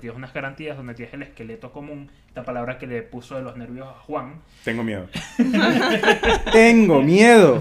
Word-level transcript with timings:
tienes 0.00 0.16
unas 0.16 0.32
garantías, 0.34 0.76
donde 0.76 0.94
tienes 0.94 1.14
el 1.14 1.22
esqueleto 1.22 1.70
común, 1.72 2.10
esta 2.28 2.42
palabra 2.42 2.78
que 2.78 2.86
le 2.86 3.02
puso 3.02 3.36
de 3.36 3.42
los 3.42 3.56
nervios 3.56 3.86
a 3.88 3.92
Juan. 3.92 4.40
Tengo 4.64 4.82
miedo. 4.82 5.08
Tengo 6.52 7.02
miedo. 7.02 7.60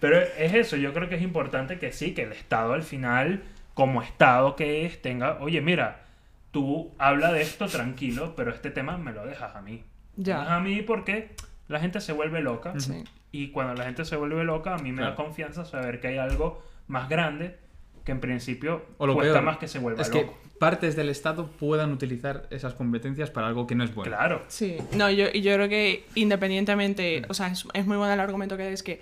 Pero 0.00 0.20
es 0.20 0.54
eso, 0.54 0.76
yo 0.76 0.92
creo 0.92 1.08
que 1.08 1.16
es 1.16 1.22
importante 1.22 1.78
que 1.78 1.92
sí, 1.92 2.12
que 2.14 2.22
el 2.22 2.32
Estado 2.32 2.74
al 2.74 2.82
final, 2.82 3.42
como 3.74 4.02
Estado 4.02 4.54
que 4.56 4.84
es, 4.84 5.00
tenga, 5.00 5.38
oye, 5.40 5.60
mira, 5.60 6.02
tú 6.50 6.92
habla 6.98 7.32
de 7.32 7.42
esto 7.42 7.66
tranquilo, 7.66 8.34
pero 8.36 8.50
este 8.52 8.70
tema 8.70 8.98
me 8.98 9.12
lo 9.12 9.26
dejas 9.26 9.56
a 9.56 9.62
mí. 9.62 9.82
Ya. 10.16 10.54
A 10.54 10.60
mí 10.60 10.82
porque 10.82 11.30
la 11.68 11.80
gente 11.80 12.00
se 12.00 12.12
vuelve 12.12 12.40
loca. 12.40 12.74
Sí. 12.78 13.04
Y 13.32 13.48
cuando 13.48 13.74
la 13.74 13.84
gente 13.84 14.04
se 14.04 14.16
vuelve 14.16 14.44
loca, 14.44 14.74
a 14.74 14.78
mí 14.78 14.92
me 14.92 15.02
da 15.02 15.14
Claro. 15.14 15.24
confianza 15.24 15.64
saber 15.64 16.00
que 16.00 16.08
hay 16.08 16.18
algo 16.18 16.62
más 16.88 17.08
grande 17.08 17.58
que 18.06 18.12
en 18.12 18.20
principio 18.20 18.86
O 18.98 19.06
lo 19.06 19.14
cuesta 19.14 19.34
peor, 19.34 19.44
más 19.44 19.58
que 19.58 19.66
se 19.66 19.80
vuelva 19.80 20.00
es 20.00 20.08
que 20.08 20.30
partes 20.60 20.96
del 20.96 21.10
Estado 21.10 21.50
puedan 21.50 21.92
utilizar 21.92 22.46
esas 22.50 22.72
competencias 22.72 23.30
para 23.30 23.48
algo 23.48 23.66
que 23.66 23.74
no 23.74 23.84
es 23.84 23.94
bueno. 23.94 24.16
Claro. 24.16 24.44
Sí, 24.48 24.78
no, 24.92 25.10
yo, 25.10 25.26
y 25.34 25.42
yo 25.42 25.52
creo 25.54 25.68
que 25.68 26.06
independientemente, 26.14 27.24
o 27.28 27.34
sea, 27.34 27.48
es, 27.48 27.66
es 27.74 27.84
muy 27.84 27.98
bueno 27.98 28.14
el 28.14 28.20
argumento 28.20 28.56
que 28.56 28.72
es 28.72 28.82
que 28.82 29.00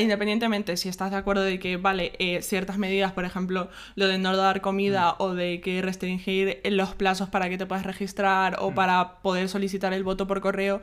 independientemente 0.00 0.76
si 0.76 0.88
estás 0.88 1.10
de 1.10 1.18
acuerdo 1.18 1.42
de 1.42 1.58
que, 1.58 1.76
vale, 1.76 2.12
eh, 2.18 2.40
ciertas 2.42 2.78
medidas, 2.78 3.12
por 3.12 3.24
ejemplo, 3.24 3.68
lo 3.94 4.08
de 4.08 4.18
no 4.18 4.36
dar 4.36 4.60
comida 4.60 5.16
o 5.18 5.34
de 5.34 5.60
que 5.60 5.82
restringir 5.82 6.60
los 6.64 6.94
plazos 6.94 7.28
para 7.28 7.48
que 7.48 7.58
te 7.58 7.66
puedas 7.66 7.84
registrar 7.84 8.56
o 8.58 8.74
para 8.74 9.18
poder 9.20 9.48
solicitar 9.48 9.92
el 9.92 10.02
voto 10.02 10.26
por 10.26 10.40
correo, 10.40 10.80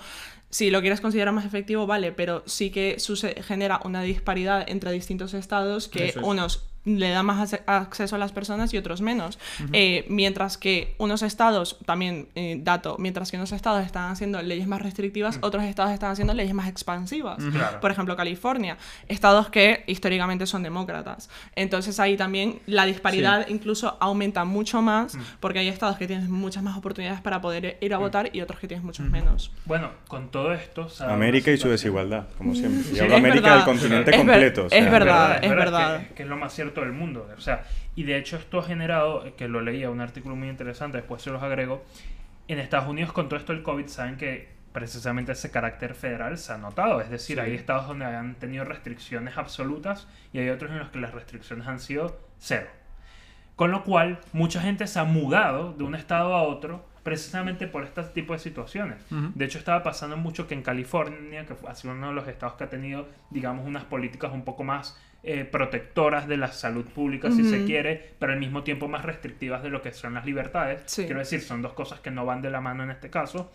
si 0.49 0.71
lo 0.71 0.81
quieres 0.81 1.02
considerar 1.02 1.34
más 1.34 1.45
efectivo, 1.45 1.85
vale, 1.88 2.12
pero 2.12 2.44
sí 2.45 2.70
que 2.71 2.99
suce- 2.99 3.41
genera 3.44 3.80
una 3.84 4.02
disparidad 4.02 4.67
entre 4.70 4.91
distintos 4.91 5.34
estados 5.34 5.88
que 5.88 6.08
es. 6.09 6.16
unos 6.17 6.66
le 6.85 7.09
dan 7.09 7.25
más 7.25 7.53
acceso 7.67 8.16
a 8.16 8.20
las 8.20 8.31
personas 8.31 8.73
y 8.73 8.77
otros 8.77 9.02
menos. 9.02 9.38
Eh, 9.73 10.05
mientras 10.08 10.58
que 10.58 10.95
unos 10.98 11.22
estados, 11.22 11.77
también 11.85 12.30
eh, 12.35 12.58
dato, 12.63 12.95
mientras 12.98 13.30
que 13.30 13.38
unos 13.38 13.52
estados 13.52 13.85
están 13.85 14.09
haciendo 14.09 14.42
leyes 14.42 14.66
más 14.66 14.81
restrictivas, 14.81 15.38
otros 15.42 15.66
estados 15.66 15.92
están 15.92 16.11
haciendo 16.11 16.33
leyes 16.33 16.53
más 16.55 16.67
expansivas. 16.70 17.44
Claro. 17.52 17.81
Por 17.81 17.92
ejemplo, 17.92 18.16
California, 18.16 18.77
estados 19.09 19.50
que 19.50 19.83
históricamente 19.88 20.47
son 20.47 20.64
demócratas. 20.64 21.30
Entonces 21.53 22.00
ahí 22.00 22.16
también 22.16 22.59
la 22.66 22.86
disparidad 22.86 23.47
incluso 23.50 23.97
aumenta 24.00 24.45
mucho 24.45 24.81
más 24.81 25.17
porque 25.42 25.59
hay 25.59 25.67
estados 25.67 25.97
que 25.97 26.08
tienen 26.08 26.31
muchas 26.31 26.64
más 26.64 26.77
oportunidades 26.77 27.20
para 27.22 27.42
poder 27.42 27.77
ir 27.81 27.94
a 27.94 27.97
votar 27.97 28.30
y 28.33 28.39
otros 28.42 28.58
que 28.59 28.67
tienen 28.70 28.86
muchos 28.86 29.05
menos. 29.09 29.52
Bueno, 29.66 29.92
con 30.08 30.31
todo 30.31 30.39
esto... 30.54 30.90
se 30.90 31.04
da 31.04 31.08
una 31.09 31.16
América 31.16 31.52
y 31.52 31.58
su 31.58 31.70
desigualdad, 31.70 32.28
como 32.38 32.54
siempre. 32.56 32.82
Y 32.82 32.84
Sí, 32.95 33.00
hablo 33.00 33.14
es 33.14 33.20
América 33.20 33.42
verdad. 33.42 33.56
del 33.58 33.66
continente 33.66 34.12
Es 34.12 34.18
ver- 34.18 34.26
completo. 34.26 34.66
o 34.66 34.70
sea, 34.70 34.78
es 34.80 34.92
verdad. 34.92 35.44
es 35.44 35.50
verdad. 35.50 36.08
Que, 36.08 36.14
que 36.16 36.23
es 36.23 36.30
lo 36.30 36.38
más 36.38 36.54
cierto 36.54 36.82
del 36.82 36.92
mundo. 36.94 37.28
O 37.38 37.42
sea, 37.42 37.64
y 37.95 38.04
de 38.04 38.18
hecho 38.18 38.38
esto 38.38 38.60
ha 38.60 38.64
generado, 38.64 39.36
que 39.36 39.48
lo 39.48 39.62
leía, 39.62 39.90
un 39.90 40.02
artículo 40.02 40.36
muy 40.36 40.50
interesante, 40.50 40.98
después 40.98 41.22
se 41.22 41.30
los 41.30 41.42
agrego, 41.44 41.84
en 42.48 42.60
Estados 42.60 42.88
Unidos 42.90 43.12
con 43.14 43.30
todo 43.30 43.40
esto 43.40 43.54
del 43.54 43.62
COVID 43.64 43.88
saben 43.88 44.17
que 44.17 44.58
precisamente 44.72 45.32
ese 45.34 45.52
carácter 45.52 45.94
federal 45.95 46.38
se 46.38 46.54
ha 46.54 46.58
notado. 46.58 47.02
Es 47.02 47.10
decir, 47.10 47.38
Sí. 47.38 47.42
hay 47.42 47.54
estados 47.56 47.88
donde 47.88 48.06
han 48.06 48.36
tenido 48.36 48.64
restricciones 48.66 49.38
absolutas 49.38 50.08
y 50.34 50.40
hay 50.40 50.50
otros 50.50 50.72
en 50.72 50.80
los 50.80 50.90
que 50.90 51.00
las 51.00 51.14
restricciones 51.14 51.67
han 51.67 51.80
sido 51.80 52.20
cero. 52.38 52.67
Con 53.56 53.72
lo 53.72 53.84
cual, 53.84 54.20
mucha 54.32 54.62
gente 54.62 54.88
se 54.88 55.00
ha 55.00 55.04
mudado 55.04 55.73
de 55.73 55.84
un 55.84 55.94
estado 55.95 56.34
a 56.34 56.44
otro 56.44 56.86
precisamente 57.03 57.67
por 57.67 57.83
este 57.83 58.03
tipo 58.03 58.33
de 58.33 58.39
situaciones. 58.39 58.97
De 59.36 59.45
hecho, 59.45 59.58
estaba 59.58 59.83
pasando 59.83 60.17
mucho 60.17 60.47
que 60.47 60.53
en 60.55 60.61
California, 60.61 61.45
que 61.45 61.55
fue- 61.55 61.69
ha 61.69 61.75
sido 61.75 61.94
uno 61.94 62.09
de 62.09 62.14
los 62.14 62.28
estados 62.28 62.55
que 62.55 62.64
ha 62.66 62.69
tenido, 62.69 63.08
digamos, 63.30 63.66
unas 63.67 63.83
políticas 63.86 64.31
un 64.33 64.44
poco 64.44 64.64
más 64.64 64.97
eh, 65.22 65.44
protectoras 65.44 66.30
de 66.30 66.38
la 66.38 66.47
salud 66.47 66.86
pública, 66.86 67.30
si 67.30 67.44
se 67.44 67.66
quiere, 67.66 68.14
pero 68.20 68.31
al 68.31 68.39
mismo 68.39 68.64
tiempo 68.64 68.88
más 68.88 69.03
restrictivas 69.03 69.61
de 69.61 69.70
lo 69.70 69.81
que 69.81 69.92
son 69.92 70.14
las 70.14 70.25
libertades. 70.25 70.81
Sí. 70.86 71.03
Quiero 71.03 71.20
decir, 71.20 71.42
son 71.42 71.61
dos 71.61 71.73
cosas 71.73 72.00
que 72.00 72.09
no 72.09 72.25
van 72.25 72.42
de 72.42 72.50
la 72.50 72.61
mano 72.61 72.83
en 72.86 72.89
este 72.92 73.09
caso. 73.09 73.52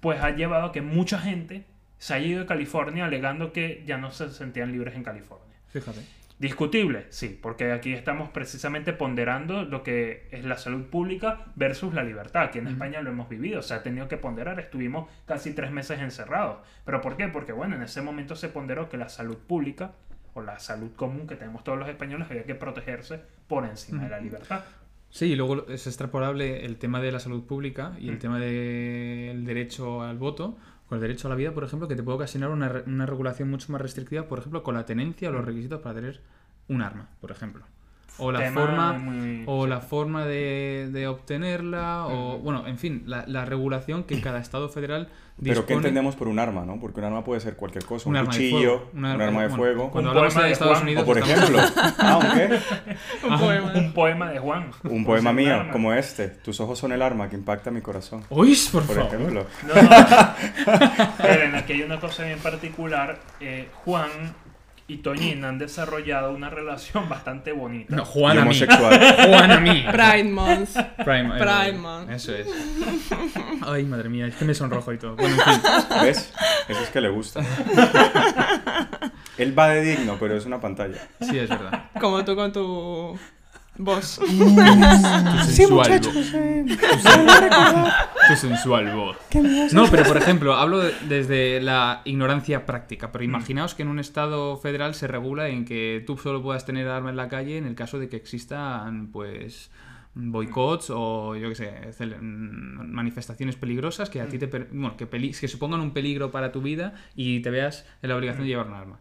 Pues 0.00 0.20
ha 0.20 0.30
llevado 0.30 0.64
a 0.66 0.72
que 0.72 0.82
mucha 0.82 1.20
gente 1.20 1.66
se 1.98 2.14
haya 2.14 2.26
ido 2.26 2.40
de 2.40 2.46
California 2.46 3.04
alegando 3.04 3.52
que 3.52 3.84
ya 3.86 3.96
no 3.96 4.10
se 4.10 4.28
sentían 4.30 4.72
libres 4.72 4.96
en 4.96 5.04
California. 5.04 5.54
Fíjate. 5.68 6.00
Discutible, 6.38 7.06
sí, 7.10 7.38
porque 7.40 7.70
aquí 7.70 7.92
estamos 7.92 8.28
precisamente 8.30 8.92
ponderando 8.92 9.62
lo 9.64 9.84
que 9.84 10.26
es 10.32 10.44
la 10.44 10.58
salud 10.58 10.82
pública 10.86 11.46
versus 11.54 11.94
la 11.94 12.02
libertad. 12.02 12.42
Aquí 12.44 12.58
en 12.58 12.66
España 12.66 13.00
lo 13.02 13.10
hemos 13.10 13.28
vivido, 13.28 13.62
se 13.62 13.72
ha 13.74 13.84
tenido 13.84 14.08
que 14.08 14.16
ponderar, 14.16 14.58
estuvimos 14.58 15.08
casi 15.26 15.54
tres 15.54 15.70
meses 15.70 16.00
encerrados. 16.00 16.58
¿Pero 16.84 17.00
por 17.00 17.16
qué? 17.16 17.28
Porque 17.28 17.52
bueno, 17.52 17.76
en 17.76 17.82
ese 17.82 18.02
momento 18.02 18.34
se 18.34 18.48
ponderó 18.48 18.88
que 18.88 18.96
la 18.96 19.08
salud 19.08 19.38
pública 19.38 19.92
o 20.34 20.42
la 20.42 20.58
salud 20.58 20.90
común 20.96 21.28
que 21.28 21.36
tenemos 21.36 21.62
todos 21.62 21.78
los 21.78 21.88
españoles 21.88 22.26
había 22.28 22.42
que 22.44 22.56
protegerse 22.56 23.20
por 23.46 23.64
encima 23.64 24.02
de 24.02 24.10
la 24.10 24.18
libertad. 24.20 24.64
Sí, 25.10 25.26
y 25.26 25.36
luego 25.36 25.68
es 25.68 25.86
extrapolable 25.86 26.64
el 26.64 26.76
tema 26.76 27.00
de 27.00 27.12
la 27.12 27.20
salud 27.20 27.44
pública 27.46 27.92
y 28.00 28.08
el 28.08 28.16
Mm. 28.16 28.18
tema 28.18 28.40
del 28.40 29.44
derecho 29.44 30.02
al 30.02 30.18
voto 30.18 30.58
con 30.88 30.96
el 30.96 31.02
derecho 31.02 31.28
a 31.28 31.30
la 31.30 31.36
vida, 31.36 31.52
por 31.52 31.64
ejemplo, 31.64 31.88
que 31.88 31.96
te 31.96 32.02
puede 32.02 32.16
ocasionar 32.16 32.50
una, 32.50 32.82
una 32.86 33.06
regulación 33.06 33.50
mucho 33.50 33.72
más 33.72 33.80
restrictiva, 33.80 34.28
por 34.28 34.38
ejemplo, 34.38 34.62
con 34.62 34.74
la 34.74 34.84
tenencia 34.84 35.28
o 35.28 35.32
los 35.32 35.44
requisitos 35.44 35.80
para 35.80 35.94
tener 35.94 36.20
un 36.68 36.82
arma, 36.82 37.08
por 37.20 37.30
ejemplo. 37.30 37.64
O 38.18 38.30
la 38.30 38.38
Tema 38.40 38.60
forma, 38.60 38.92
muy- 38.92 39.42
o 39.46 39.66
la 39.66 39.80
forma 39.80 40.24
de, 40.24 40.88
de 40.92 41.08
obtenerla, 41.08 42.06
o 42.06 42.38
bueno, 42.38 42.66
en 42.66 42.78
fin, 42.78 43.02
la, 43.06 43.24
la 43.26 43.44
regulación 43.44 44.04
que 44.04 44.20
cada 44.20 44.38
estado 44.38 44.68
federal 44.68 45.08
dispone. 45.36 45.48
Pero 45.54 45.66
¿qué 45.66 45.72
entendemos 45.74 46.14
por 46.14 46.28
un 46.28 46.38
arma, 46.38 46.64
no? 46.64 46.78
Porque 46.78 47.00
un 47.00 47.06
arma 47.06 47.24
puede 47.24 47.40
ser 47.40 47.56
cualquier 47.56 47.84
cosa. 47.84 48.08
Un, 48.08 48.16
Un 48.16 48.26
cuchillo, 48.26 48.88
un 48.94 49.04
arma 49.04 49.24
de 49.24 49.30
bueno, 49.32 49.56
fuego. 49.56 49.90
Cuando 49.90 50.10
Un 50.12 50.16
hablamos 50.16 50.32
poema 50.34 50.46
de 50.46 50.52
Estados 50.52 50.72
Juan, 50.74 50.82
Unidos, 50.84 51.02
O 51.02 51.06
por 51.06 51.18
estamos- 51.18 51.50
ejemplo, 51.50 51.62
ah, 51.98 52.18
¿un 52.22 52.38
qué? 52.38 52.60
Un 53.26 53.32
Ajá. 53.32 53.44
poema. 53.44 53.72
Un 53.74 53.92
poema 53.92 54.30
de 54.30 54.38
Juan. 54.38 54.70
Un 54.84 55.04
poema 55.04 55.30
un 55.30 55.36
mío, 55.36 55.54
arma. 55.56 55.72
como 55.72 55.92
este. 55.92 56.28
Tus 56.28 56.60
ojos 56.60 56.78
son 56.78 56.92
el 56.92 57.02
arma 57.02 57.28
que 57.28 57.34
impacta 57.34 57.72
mi 57.72 57.80
corazón. 57.80 58.22
¡Uy, 58.30 58.56
por, 58.70 58.84
Por 58.84 58.94
favor! 58.96 59.12
ejemplo. 59.12 59.46
No, 59.66 59.74
no. 59.74 59.88
Miren, 61.18 61.54
aquí 61.56 61.72
hay 61.72 61.82
una 61.82 61.98
cosa 61.98 62.22
bien 62.24 62.38
particular. 62.38 63.18
Eh, 63.40 63.68
Juan 63.84 64.08
y 64.86 64.98
Toñín 64.98 65.44
han 65.44 65.58
desarrollado 65.58 66.32
una 66.32 66.50
relación 66.50 67.08
bastante 67.08 67.52
bonita. 67.52 67.94
No, 67.96 68.04
Juan 68.04 68.32
a 68.38 68.40
mí. 68.42 68.46
homosexual. 68.48 69.00
Juan 69.28 69.50
a 69.52 69.60
mí. 69.60 69.84
Pride 69.90 70.24
Month. 70.24 70.70
Prime, 71.04 71.30
Prime 71.38 71.72
Man. 71.78 72.10
Eso 72.10 72.34
es. 72.34 72.46
Ay, 73.62 73.84
madre 73.84 74.08
mía, 74.08 74.26
es 74.26 74.36
que 74.36 74.44
me 74.44 74.54
sonrojo 74.54 74.92
y 74.92 74.98
todo. 74.98 75.16
Bueno, 75.16 75.34
en 75.34 75.40
fin. 75.40 75.62
¿Ves? 76.02 76.32
Eso 76.68 76.80
es 76.80 76.90
que 76.90 77.00
le 77.00 77.08
gusta. 77.08 77.42
Él 79.38 79.58
va 79.58 79.68
de 79.68 79.82
digno, 79.82 80.16
pero 80.20 80.36
es 80.36 80.44
una 80.46 80.60
pantalla. 80.60 80.98
Sí, 81.20 81.38
es 81.38 81.48
verdad. 81.48 81.90
Como 82.00 82.24
tú 82.24 82.36
con 82.36 82.52
tu 82.52 83.18
voz. 83.76 84.18
Tu 84.18 84.26
sensual 85.52 86.00
voz. 86.00 86.14
Tu 88.28 88.36
sensual 88.36 88.94
voz. 88.94 89.16
No, 89.72 89.86
pero 89.90 90.04
por 90.04 90.16
ejemplo, 90.16 90.54
hablo 90.54 90.78
de- 90.80 90.94
desde 91.08 91.60
la 91.60 92.02
ignorancia 92.04 92.66
práctica. 92.66 93.12
Pero 93.12 93.24
imaginaos 93.24 93.74
que 93.74 93.82
en 93.82 93.88
un 93.88 93.98
estado 93.98 94.56
federal 94.56 94.94
se 94.94 95.06
regula 95.06 95.48
en 95.48 95.64
que 95.64 96.02
tú 96.06 96.16
solo 96.16 96.42
puedas 96.42 96.64
tener 96.64 96.88
arma 96.88 97.10
en 97.10 97.16
la 97.16 97.28
calle 97.28 97.58
en 97.58 97.66
el 97.66 97.74
caso 97.74 97.98
de 97.98 98.08
que 98.08 98.16
existan, 98.16 99.08
pues 99.12 99.70
boicots 100.16 100.90
o 100.90 101.34
yo 101.34 101.48
qué 101.48 101.54
sé, 101.56 101.72
manifestaciones 102.20 103.56
peligrosas 103.56 104.10
que 104.10 104.20
a 104.20 104.28
ti 104.28 104.38
te 104.38 104.46
per- 104.48 104.68
bueno, 104.70 104.96
que, 104.96 105.06
peli- 105.06 105.32
que 105.32 105.48
supongan 105.48 105.80
un 105.80 105.90
peligro 105.92 106.30
para 106.30 106.52
tu 106.52 106.62
vida 106.62 106.94
y 107.16 107.40
te 107.40 107.50
veas 107.50 107.84
en 108.02 108.10
la 108.10 108.16
obligación 108.16 108.44
de 108.44 108.48
llevar 108.50 108.68
un 108.68 108.74
arma. 108.74 108.98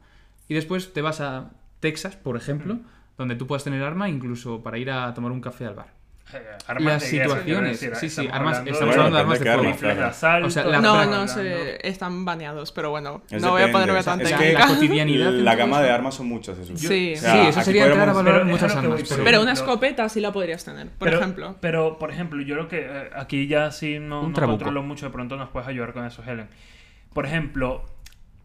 Y 0.50 0.56
después 0.56 0.92
te 0.94 1.02
vas 1.02 1.22
a 1.22 1.52
Texas, 1.80 2.16
por 2.16 2.36
ejemplo, 2.36 2.80
donde 3.18 3.36
tú 3.36 3.46
puedas 3.48 3.64
tener 3.64 3.84
arma 3.84 4.10
incluso 4.10 4.62
para 4.64 4.78
ir 4.78 4.90
a 4.92 5.14
tomar 5.14 5.32
un 5.32 5.42
café 5.42 5.66
al 5.68 5.76
bar. 5.76 5.88
Eh, 6.34 6.42
armas 6.68 6.94
Las 6.94 7.04
situaciones, 7.04 7.80
decir, 7.80 7.96
sí, 7.96 8.10
sí, 8.10 8.22
estamos 8.22 8.32
armas- 8.34 8.58
hablando 8.58 8.72
estamos 8.72 8.96
de 8.96 9.02
hablando 9.02 9.16
de 9.18 9.22
armas 9.22 9.40
de 9.40 9.46
fuego. 9.76 9.96
claro. 10.20 10.48
O 10.48 10.50
sea, 10.50 10.64
la- 10.64 10.78
No, 10.82 10.94
no, 10.96 11.00
hablando- 11.02 11.28
se, 11.28 11.88
están 11.88 12.26
baneados, 12.26 12.72
pero 12.72 12.90
bueno, 12.90 13.22
Es 13.30 13.42
no 13.44 13.52
voy 13.52 13.62
a 13.62 13.72
ponerme 13.72 14.00
o 14.00 14.04
sea, 14.04 14.14
tan 14.14 14.22
es 14.22 14.32
La- 14.32 14.38
que- 14.38 14.44
técnica. 14.46 14.66
la 14.68 14.74
cotidianidad. 14.74 15.32
La 15.32 15.56
gama 15.56 15.76
eso. 15.78 15.86
de 15.86 15.92
armas 15.92 16.16
son 16.16 16.28
muchas, 16.28 16.58
Jesús. 16.58 16.80
Sí. 16.80 17.14
O 17.16 17.20
sea, 17.20 17.34
Sí, 17.44 17.50
eso 17.50 17.62
sería 17.62 17.86
entrar 17.88 18.10
a 18.10 18.14
valorar 18.14 18.42
Pero 18.42 18.52
muchas 18.52 18.72
es 18.72 18.78
armas. 18.78 18.94
voy, 18.94 19.04
Pero, 19.08 19.24
Pero 19.26 19.42
una 19.44 19.52
escopeta 19.52 20.10
sí 20.10 20.22
la 20.22 20.32
podrías 20.32 20.64
tener, 20.66 20.88
por 20.90 21.08
pero, 21.10 21.20
ejemplo. 21.20 21.56
Pero, 21.60 22.00
por 22.00 22.10
ejemplo, 22.10 22.42
yo 22.42 22.56
lo 22.56 22.68
que 22.68 22.88
eh, 22.90 23.10
aquí 23.16 23.48
ya 23.48 23.70
sí 23.72 24.00
no, 24.00 24.28
no 24.28 24.34
controlo 24.34 24.82
mucho, 24.82 25.06
de 25.06 25.12
pronto 25.12 25.36
nos 25.36 25.50
puedes 25.50 25.68
ayudar 25.68 25.94
con 25.94 26.06
eso, 26.06 26.24
Helen. 26.26 26.48
Por 27.14 27.26
ejemplo, 27.28 27.86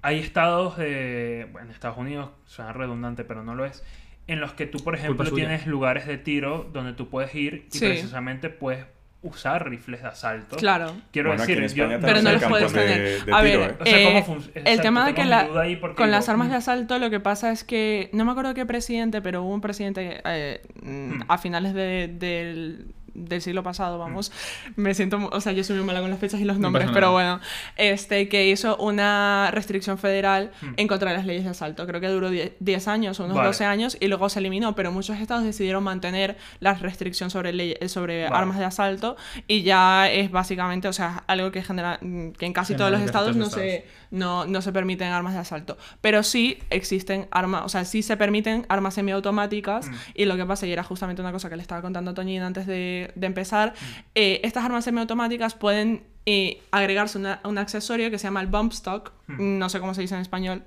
hay 0.02 0.18
estados, 0.18 0.76
de, 0.76 1.48
bueno, 1.52 1.68
en 1.68 1.72
Estados 1.72 1.96
Unidos, 1.96 2.30
suena 2.44 2.72
redundante, 2.74 3.24
pero 3.24 3.42
no 3.44 3.54
lo 3.54 3.64
es, 3.64 3.82
en 4.28 4.40
los 4.40 4.52
que 4.52 4.66
tú, 4.66 4.78
por 4.84 4.94
ejemplo, 4.94 5.28
tienes 5.32 5.66
lugares 5.66 6.06
de 6.06 6.18
tiro 6.18 6.68
donde 6.72 6.92
tú 6.92 7.08
puedes 7.08 7.34
ir 7.34 7.66
y 7.72 7.78
Sí. 7.78 7.86
precisamente 7.86 8.48
puedes 8.50 8.84
usar 9.20 9.68
rifles 9.68 10.00
de 10.02 10.08
asalto. 10.08 10.54
Claro. 10.56 10.92
Quiero 11.10 11.30
Bueno, 11.30 11.44
decir, 11.44 11.60
yo, 11.74 11.88
Pero 12.00 12.22
no 12.22 12.32
los 12.32 12.44
puedes 12.44 12.72
de- 12.72 12.80
tener. 12.80 13.24
de 13.24 13.32
a 13.34 13.42
tiro, 13.42 13.60
ver, 13.60 13.70
¿eh? 13.70 13.76
O 13.80 13.84
sea, 13.84 14.22
¿cómo 14.24 14.38
eh, 14.54 14.62
el 14.64 14.80
tema 14.80 15.06
de 15.06 15.14
que 15.14 15.24
la, 15.24 15.48
con 15.48 15.66
digo, 15.66 16.06
las 16.06 16.28
armas 16.28 16.50
de 16.50 16.54
asalto 16.54 17.00
lo 17.00 17.10
que 17.10 17.18
pasa 17.18 17.50
es 17.50 17.64
que 17.64 18.10
no 18.12 18.24
me 18.24 18.30
acuerdo 18.30 18.54
qué 18.54 18.64
presidente, 18.64 19.20
pero 19.20 19.42
hubo 19.42 19.52
un 19.54 19.60
presidente 19.60 20.20
eh, 20.24 20.60
mm, 20.82 20.88
Mm. 21.16 21.24
a 21.26 21.38
finales 21.38 21.74
de- 21.74 22.06
del 22.16 22.86
del 23.24 23.40
siglo 23.42 23.62
pasado, 23.62 23.98
vamos. 23.98 24.32
Me 24.76 24.94
siento, 24.94 25.28
o 25.32 25.40
sea, 25.40 25.52
yo 25.52 25.64
soy 25.64 25.76
muy 25.76 25.84
mala 25.86 26.00
con 26.00 26.10
las 26.10 26.18
fechas 26.18 26.40
y 26.40 26.44
los 26.44 26.58
nombres, 26.58 26.86
pasa 26.86 26.94
pero 26.94 27.12
bueno, 27.12 27.40
este, 27.76 28.28
que 28.28 28.48
hizo 28.48 28.76
una 28.76 29.50
restricción 29.52 29.98
federal 29.98 30.50
Mm. 30.60 30.72
en 30.76 30.88
contra 30.88 31.10
de 31.10 31.16
las 31.16 31.26
leyes 31.26 31.44
de 31.44 31.50
asalto. 31.50 31.86
Creo 31.86 32.00
que 32.00 32.08
duró 32.08 32.30
10 32.30 32.52
10 32.60 32.88
años 32.88 33.18
unos 33.20 33.34
Vale. 33.36 33.48
12 33.48 33.64
años 33.64 33.96
y 34.00 34.08
luego 34.08 34.28
se 34.28 34.38
eliminó, 34.40 34.74
pero 34.74 34.92
muchos 34.92 35.18
estados 35.18 35.44
decidieron 35.44 35.84
mantener 35.84 36.36
la 36.60 36.74
restricción 36.74 37.30
sobre, 37.30 37.52
ley- 37.52 37.76
sobre 37.88 38.24
Vale. 38.24 38.36
armas 38.36 38.58
de 38.58 38.64
asalto 38.64 39.16
y 39.46 39.62
ya 39.62 40.10
es 40.10 40.30
básicamente, 40.30 40.88
o 40.88 40.92
sea, 40.92 41.24
algo 41.26 41.50
que, 41.52 41.62
genera, 41.62 41.98
mm, 42.00 42.30
que 42.32 42.46
en 42.46 42.52
casi 42.52 42.74
todos 42.74 42.90
los 42.90 43.00
estados 43.00 43.36
no 43.36 43.44
los 43.44 43.52
se, 43.52 43.86
no, 44.10 44.46
no 44.46 44.62
se 44.62 44.72
permiten 44.72 45.08
armas 45.12 45.34
de 45.34 45.40
asalto. 45.40 45.76
Pero 46.00 46.22
sí 46.22 46.58
existen 46.70 47.28
armas, 47.30 47.62
o 47.64 47.68
sea, 47.68 47.84
sí 47.84 48.02
se 48.02 48.16
permiten 48.16 48.64
armas 48.68 48.94
semiautomáticas 48.94 49.88
Mm. 49.88 49.94
y 50.14 50.24
lo 50.24 50.36
que 50.36 50.44
pasa, 50.46 50.66
y 50.66 50.72
era 50.72 50.82
justamente 50.82 51.22
una 51.22 51.32
cosa 51.32 51.48
que 51.50 51.56
le 51.56 51.62
estaba 51.62 51.82
contando 51.82 52.10
a 52.10 52.14
Toñín 52.14 52.42
antes 52.42 52.66
de, 52.66 53.12
de 53.14 53.26
empezar, 53.26 53.72
Mm. 53.72 53.84
eh, 54.14 54.40
estas 54.44 54.64
armas 54.64 54.84
semiautomáticas 54.84 55.54
pueden 55.54 56.02
eh, 56.30 56.60
agregarse 56.72 57.16
una- 57.16 57.40
un 57.44 57.56
accesorio 57.56 58.10
que 58.10 58.18
se 58.18 58.24
llama 58.24 58.42
el 58.42 58.48
bump 58.48 58.72
stock, 58.74 59.12
Mm. 59.28 59.58
no 59.58 59.68
sé 59.70 59.80
cómo 59.80 59.94
se 59.94 60.02
dice 60.02 60.14
en 60.14 60.20
español, 60.20 60.62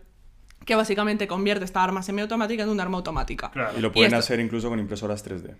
que 0.66 0.74
básicamente 0.76 1.28
convierte 1.28 1.66
esta 1.66 1.84
arma 1.84 2.02
semiautomática 2.02 2.64
en 2.64 2.70
un 2.70 2.80
arma 2.80 2.98
automática. 2.98 3.52
Claro. 3.52 3.78
Y 3.78 3.82
lo 3.82 3.92
pueden 3.92 4.08
esto- 4.08 4.18
hacer 4.20 4.40
incluso 4.40 4.70
con 4.70 4.80
impresoras 4.80 5.24
3D. 5.24 5.56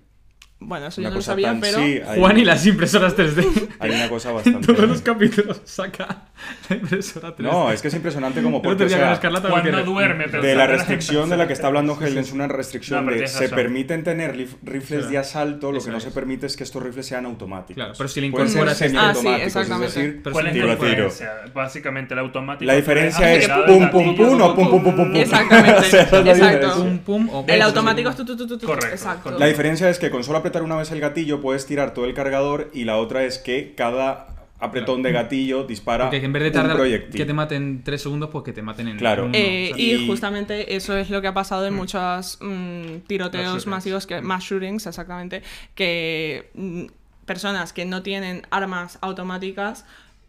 Bueno, 0.64 0.88
eso 0.88 1.02
Una 1.02 1.10
yo 1.10 1.14
no 1.14 1.16
lo 1.18 1.22
sabía, 1.24 1.48
tan- 1.50 1.60
pero... 1.60 1.80
sí, 1.80 2.00
hay, 2.08 2.20
Juan 2.20 2.38
y 2.38 2.46
las 2.46 2.66
impresoras 2.68 3.16
3D. 3.16 3.44
hay 3.80 3.92
una 3.92 4.10
cosa 4.10 4.30
En 4.30 4.36
bastante... 4.36 4.74
todos 4.74 4.90
los 4.90 5.02
capítulos 5.02 5.62
saca 5.66 6.28
la 6.70 6.76
impresora 6.76 7.36
3D. 7.36 7.42
No, 7.44 7.72
es 7.72 7.82
que 7.82 7.88
es 7.90 7.94
impresionante 7.94 8.42
como 8.42 8.62
porque, 8.62 8.86
o 8.86 8.90
sea, 8.90 9.20
no 9.22 9.84
duerme, 9.84 10.26
pero 10.30 10.44
de 10.44 10.56
la 10.56 10.68
restricción 10.68 11.30
de 11.30 11.38
la 11.38 11.48
que 11.48 11.54
está 11.54 11.68
hablando 11.68 11.98
Helen 12.00 12.20
es 12.20 12.32
una 12.32 12.48
restricción 12.48 13.06
de 13.06 13.28
se 13.28 13.42
razón. 13.44 13.56
permiten 13.56 14.04
tener 14.04 14.36
rif- 14.36 14.56
rifles 14.64 15.06
Sí. 15.06 15.12
de 15.12 15.18
asalto, 15.18 15.72
lo 15.72 15.78
Eso 15.78 15.86
que 15.88 15.92
no 15.92 15.98
es. 15.98 16.04
se 16.04 16.12
permite 16.12 16.46
es 16.46 16.56
que 16.58 16.64
estos 16.64 16.82
rifles 16.84 17.06
sean 17.06 17.26
automáticos. 17.26 17.76
Claro, 17.76 17.94
pero 17.98 18.10
si 18.10 18.22
le 18.22 18.28
ser 18.28 18.42
incorporas 18.42 18.82
este- 18.82 18.98
Ah, 18.98 19.14
sí, 19.16 19.28
es 19.28 19.54
decir, 19.54 20.22
Pero 20.24 20.34
¿Cuál 20.34 20.48
es 20.48 20.54
tiro 20.54 20.72
a 20.72 20.78
tiro. 20.78 21.10
Básicamente 21.54 22.14
el 22.14 22.20
automático. 22.20 22.66
La 22.66 22.76
diferencia 22.76 23.34
es 23.34 23.48
pum 23.48 23.84
el 23.84 23.90
pum 23.90 24.16
pum 24.16 24.42
o 24.42 24.56
pum 24.56 24.70
pum 24.70 24.84
pum 24.84 24.96
pum 24.96 25.12
pum. 25.12 25.16
Exactamente. 25.16 25.82
Pum, 26.82 26.98
pum, 27.00 27.30
o 27.32 27.46
El 27.48 27.62
automático 27.62 28.10
es 28.10 28.16
tu, 28.16 28.26
tu, 28.26 28.36
tu, 28.36 28.60
correcto. 28.66 29.38
La 29.38 29.46
diferencia 29.46 29.90
es 29.90 30.00
que 30.00 30.10
con 30.10 30.24
solo 30.24 30.38
apretar 30.40 30.62
una 30.64 30.76
vez 30.76 30.92
el 30.92 31.00
gatillo 31.00 31.42
puedes 31.42 31.66
tirar 31.66 31.94
todo 31.94 32.06
el 32.06 32.14
cargador 32.14 32.70
y 32.74 32.84
la 32.86 32.98
otra 32.98 33.24
es 33.24 33.38
que 33.38 33.74
cada 33.76 34.28
apretón 34.62 35.02
de 35.04 35.12
gatillo 35.12 35.64
dispara 35.66 36.06
Porque 36.10 36.24
en 36.26 36.32
vez 36.34 36.44
de 36.44 36.52
tardar 36.52 36.78
que 37.12 37.26
te 37.26 37.34
maten 37.34 37.82
3 37.84 38.02
segundos, 38.02 38.30
pues 38.30 38.44
que 38.46 38.54
te 38.54 38.62
maten 38.62 38.88
en 38.88 38.98
Claro. 38.98 39.26
uno, 39.26 39.34
Eh, 39.36 39.72
o 39.74 39.76
sea. 39.76 39.84
y 39.86 39.92
Y- 39.96 40.08
justamente 40.08 40.76
eso 40.76 40.96
es 40.96 41.10
lo 41.10 41.22
que 41.22 41.28
ha 41.28 41.34
pasado 41.34 41.66
en 41.66 41.74
muchos 41.74 42.38
mm, 42.42 43.00
tiroteos 43.08 43.68
masivos, 43.68 44.08
que, 44.08 44.22
mass 44.22 44.44
shootings, 44.46 44.86
exactamente, 44.88 45.42
que 45.76 46.50
mm, 46.54 46.86
personas 47.26 47.74
que 47.74 47.86
no 47.86 48.02
tienen 48.04 48.44
armas 48.52 48.98
automáticas, 49.02 49.86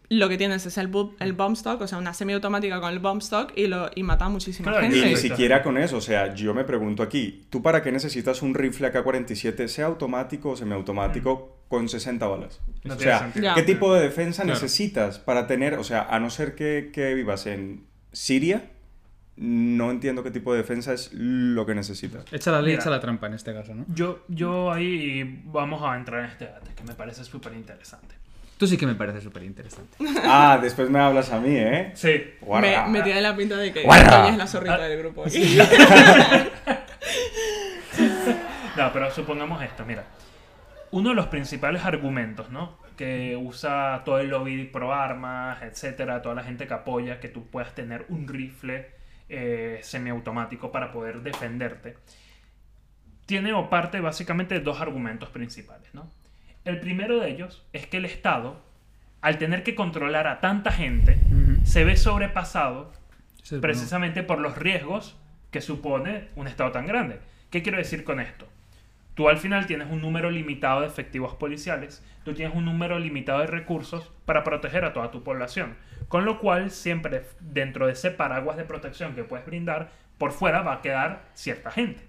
lo 0.09 0.29
que 0.29 0.37
tienes 0.37 0.65
es 0.65 0.77
el, 0.77 0.91
bu- 0.91 1.13
el 1.19 1.33
bomb 1.33 1.53
stock, 1.55 1.81
o 1.81 1.87
sea, 1.87 1.97
una 1.97 2.13
semiautomática 2.13 2.79
con 2.79 2.91
el 2.91 2.99
bomb 2.99 3.19
stock 3.21 3.51
y, 3.55 3.65
lo, 3.67 3.89
y 3.95 4.03
mata 4.03 4.25
a 4.25 4.29
muchísima 4.29 4.69
Claro, 4.71 4.85
Y 4.85 4.91
gente. 4.91 5.09
ni 5.09 5.15
siquiera 5.15 5.63
con 5.63 5.77
eso, 5.77 5.97
o 5.97 6.01
sea, 6.01 6.35
yo 6.35 6.53
me 6.53 6.63
pregunto 6.65 7.01
aquí, 7.01 7.45
¿tú 7.49 7.61
para 7.63 7.81
qué 7.81 7.91
necesitas 7.91 8.41
un 8.43 8.53
rifle 8.53 8.87
AK-47, 8.93 9.67
sea 9.67 9.87
automático 9.87 10.51
o 10.51 10.55
semiautomático, 10.55 11.57
con 11.73 11.89
60 11.89 12.27
balas? 12.27 12.59
No 12.83 12.93
o 12.93 12.99
sea. 12.99 13.31
¿qué 13.55 13.63
tipo 13.63 13.95
de 13.95 14.03
defensa 14.03 14.43
Claro. 14.43 14.59
necesitas 14.59 15.17
para 15.17 15.47
tener, 15.47 15.73
o 15.79 15.83
sea, 15.83 16.03
a 16.07 16.19
no 16.19 16.29
ser 16.29 16.53
que, 16.53 16.91
que 16.93 17.15
vivas 17.15 17.47
en 17.47 17.87
Siria, 18.11 18.69
no 19.37 19.89
entiendo 19.89 20.21
qué 20.21 20.29
tipo 20.29 20.51
de 20.53 20.59
defensa 20.59 20.93
es 20.93 21.09
lo 21.13 21.65
que 21.65 21.73
necesitas. 21.73 22.25
Echa 22.31 22.51
la 22.51 22.61
ley, 22.61 22.75
echa 22.75 22.91
la 22.91 22.99
trampa 22.99 23.25
en 23.25 23.33
este 23.33 23.55
caso, 23.55 23.73
¿no? 23.73 23.85
Yo, 23.87 24.23
yo 24.27 24.71
ahí 24.71 25.41
vamos 25.45 25.81
a 25.81 25.95
entrar 25.97 26.19
en 26.25 26.27
este 26.29 26.45
debate 26.45 26.69
que 26.75 26.83
me 26.83 26.93
parece 26.93 27.23
súper 27.23 27.53
interesante. 27.55 28.13
Tú 28.59 28.67
sí 28.67 28.77
que 28.77 28.85
me 28.85 28.93
parece 28.93 29.19
súper 29.19 29.41
interesante. 29.41 29.97
Ah, 30.23 30.59
después 30.61 30.91
me 30.91 30.99
hablas 30.99 31.31
a 31.31 31.39
mí, 31.39 31.55
¿eh? 31.57 31.91
Sí. 31.95 32.09
Me, 32.41 32.45
Guarra. 32.45 32.87
me 32.87 33.01
tiene 33.01 33.19
la 33.21 33.35
pinta 33.35 33.57
de 33.57 33.73
que 33.73 33.81
Guarra. 33.81 34.11
Toñi 34.21 34.29
es 34.33 34.37
la 34.37 34.45
zorrita 34.45 34.75
Ah, 34.75 34.87
del 34.87 34.99
grupo. 34.99 35.25
No, 38.77 38.91
pero 38.91 39.11
supongamos 39.11 39.61
esto, 39.61 39.85
mira. 39.85 40.03
Uno 40.93 41.09
de 41.09 41.15
los 41.15 41.25
principales 41.25 41.85
argumentos, 41.85 42.51
¿no? 42.51 42.77
Que 42.95 43.35
usa 43.35 44.03
todo 44.05 44.19
el 44.19 44.29
lobby 44.29 44.65
pro 44.65 44.93
armas, 44.93 45.63
etcétera, 45.63 46.21
toda 46.21 46.35
la 46.35 46.43
gente 46.43 46.67
que 46.67 46.73
apoya 46.75 47.19
que 47.19 47.29
tú 47.29 47.47
puedas 47.47 47.73
tener 47.73 48.05
un 48.09 48.27
rifle 48.27 48.91
eh, 49.27 49.79
semiautomático 49.81 50.71
para 50.71 50.91
poder 50.91 51.23
defenderte, 51.23 51.97
tiene 53.25 53.53
o 53.53 53.71
parte 53.71 54.01
básicamente 54.01 54.53
de 54.53 54.61
dos 54.61 54.81
argumentos 54.81 55.29
principales, 55.29 55.91
¿no? 55.95 56.11
El 56.63 56.79
primero 56.79 57.19
de 57.19 57.31
ellos 57.31 57.65
es 57.73 57.87
que 57.87 57.97
el 57.97 58.05
Estado, 58.05 58.61
al 59.21 59.39
tener 59.39 59.63
que 59.63 59.73
controlar 59.73 60.27
a 60.27 60.41
tanta 60.41 60.71
gente, 60.71 61.17
se 61.63 61.85
ve 61.85 61.97
sobrepasado 61.97 62.93
precisamente 63.61 64.21
por 64.21 64.37
los 64.37 64.55
riesgos 64.59 65.17
que 65.49 65.59
supone 65.61 66.29
un 66.35 66.45
estado 66.45 66.71
tan 66.71 66.85
grande. 66.85 67.19
¿Qué 67.49 67.63
quiero 67.63 67.79
decir 67.79 68.03
con 68.03 68.19
esto? 68.19 68.47
Tú 69.15 69.29
al 69.29 69.37
final 69.37 69.67
tienes 69.67 69.89
un 69.91 70.01
número 70.01 70.31
limitado 70.31 70.81
de 70.81 70.87
efectivos 70.87 71.35
policiales, 71.35 72.03
tú 72.23 72.33
tienes 72.33 72.55
un 72.55 72.65
número 72.65 72.97
limitado 72.97 73.39
de 73.41 73.47
recursos 73.47 74.11
para 74.25 74.43
proteger 74.43 74.85
a 74.85 74.93
toda 74.93 75.11
tu 75.11 75.23
población, 75.23 75.75
con 76.07 76.25
lo 76.25 76.39
cual 76.39 76.71
siempre 76.71 77.23
dentro 77.39 77.85
de 77.85 77.93
ese 77.93 78.09
paraguas 78.09 78.57
de 78.57 78.63
protección 78.63 79.13
que 79.13 79.23
puedes 79.23 79.45
brindar, 79.45 79.91
por 80.17 80.31
fuera 80.31 80.61
va 80.61 80.73
a 80.73 80.81
quedar 80.81 81.25
cierta 81.33 81.69
gente. 81.69 82.01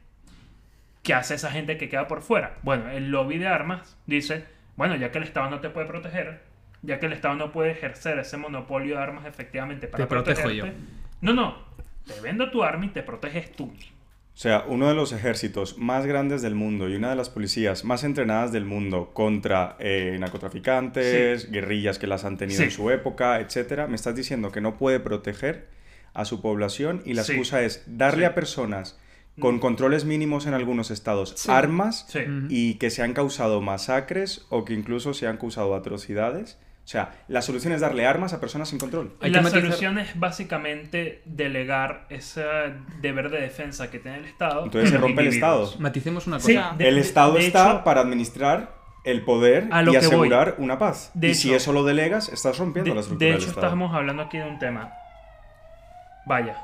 ¿Qué 1.02 1.12
hace 1.12 1.34
esa 1.34 1.50
gente 1.50 1.76
que 1.76 1.90
queda 1.90 2.08
por 2.08 2.22
fuera? 2.22 2.54
Bueno, 2.62 2.88
el 2.88 3.10
lobby 3.10 3.36
de 3.36 3.48
armas 3.48 3.98
dice, 4.06 4.46
bueno, 4.76 4.96
ya 4.96 5.12
que 5.12 5.18
el 5.18 5.24
Estado 5.24 5.50
no 5.50 5.60
te 5.60 5.68
puede 5.68 5.86
proteger, 5.86 6.40
ya 6.80 6.98
que 6.98 7.06
el 7.06 7.12
Estado 7.12 7.34
no 7.34 7.52
puede 7.52 7.72
ejercer 7.72 8.18
ese 8.18 8.38
monopolio 8.38 8.96
de 8.96 9.02
armas 9.02 9.26
efectivamente 9.26 9.88
para 9.88 10.04
Te 10.04 10.08
protejo 10.08 10.42
protegerte, 10.42 10.78
yo. 10.78 10.86
no, 11.20 11.34
no. 11.34 11.74
Te 12.06 12.20
vendo 12.20 12.50
tu 12.50 12.62
arma 12.62 12.86
y 12.86 12.88
te 12.88 13.02
proteges 13.02 13.52
tú 13.52 13.66
mismo. 13.66 13.94
O 14.34 14.36
sea, 14.36 14.64
uno 14.66 14.88
de 14.88 14.94
los 14.94 15.12
ejércitos 15.12 15.78
más 15.78 16.06
grandes 16.06 16.42
del 16.42 16.56
mundo 16.56 16.88
y 16.88 16.96
una 16.96 17.10
de 17.10 17.14
las 17.16 17.31
policías 17.31 17.84
más 17.84 18.02
entrenadas 18.02 18.50
del 18.50 18.64
mundo 18.64 19.12
contra 19.14 19.76
eh, 19.78 20.16
narcotraficantes, 20.19 21.50
guerrillas 21.52 21.98
que 22.00 22.06
las 22.08 22.25
han 22.25 22.36
tenido 22.36 22.58
Sí. 22.58 22.64
en 22.64 22.70
su 22.72 22.90
época, 22.90 23.38
etcétera, 23.40 23.86
me 23.86 23.94
estás 23.94 24.16
diciendo 24.16 24.50
que 24.50 24.60
no 24.60 24.76
puede 24.76 24.98
proteger 24.98 25.69
a 26.14 26.25
su 26.25 26.40
población 26.40 27.00
y 27.04 27.14
la 27.14 27.22
Sí. 27.25 27.32
excusa 27.32 27.62
es 27.62 27.84
darle 27.86 28.26
a 28.26 28.34
personas 28.34 28.98
con 29.40 29.58
controles 29.58 30.04
mínimos 30.04 30.46
en 30.46 30.54
algunos 30.54 30.90
estados 30.90 31.34
Sí. 31.36 31.50
armas 31.50 32.06
Sí. 32.08 32.20
Y 32.48 32.75
que 32.75 32.90
se 32.90 33.02
han 33.02 33.14
causado 33.14 33.60
masacres 33.60 34.46
o 34.48 34.64
que 34.64 34.75
incluso 34.75 35.14
se 35.14 35.26
han 35.26 35.36
causado 35.38 35.75
atrocidades. 35.75 36.58
O 36.84 36.86
sea, 36.86 37.14
la 37.28 37.40
solución 37.40 37.72
es 37.72 37.81
darle 37.81 38.06
armas 38.06 38.34
a 38.34 38.40
personas 38.40 38.69
sin 38.69 38.78
control. 38.78 39.16
La 39.20 39.40
matizar- 39.40 39.62
solución 39.62 39.98
es 39.98 40.19
básicamente 40.19 41.22
delegar 41.25 42.04
ese 42.10 42.44
deber 43.00 43.31
de 43.31 43.40
defensa 43.40 43.90
que 43.90 43.98
tiene 43.98 44.19
el 44.19 44.26
Estado. 44.26 44.64
Entonces 44.64 44.90
en 44.90 44.96
se 44.96 45.00
rompe 45.00 45.22
el. 45.22 45.28
Estado. 45.28 45.72
Maticemos 45.78 46.26
una 46.26 46.36
cosa. 46.36 46.46
Sí, 46.46 46.58
de- 46.78 46.88
el 46.88 46.98
Estado 46.98 47.32
de 47.34 47.46
está 47.46 47.70
hecho, 47.72 47.84
para 47.84 48.02
administrar 48.02 48.75
el 49.04 49.22
poder 49.25 49.69
A 49.70 49.81
lo 49.82 49.92
y 49.92 49.94
que 49.94 49.98
voy. 50.00 50.06
asegurar 50.06 50.54
una 50.58 50.78
paz. 50.78 51.10
De 51.14 51.28
y 51.31 51.34
si 51.34 51.48
hecho- 51.48 51.56
eso 51.56 51.72
lo 51.72 51.84
delegas, 51.84 52.29
estás 52.29 52.58
rompiendo 52.58 52.91
de, 52.91 52.94
la 52.96 53.00
estructura 53.00 53.26
de 53.29 53.32
del 53.32 53.41
hecho, 53.41 53.48
Estado. 53.50 53.67
estamos 53.69 53.94
hablando 53.94 54.22
aquí 54.22 54.36
de 54.38 54.44
un 54.44 54.58
tema. 54.58 54.93
Vaya, 56.26 56.56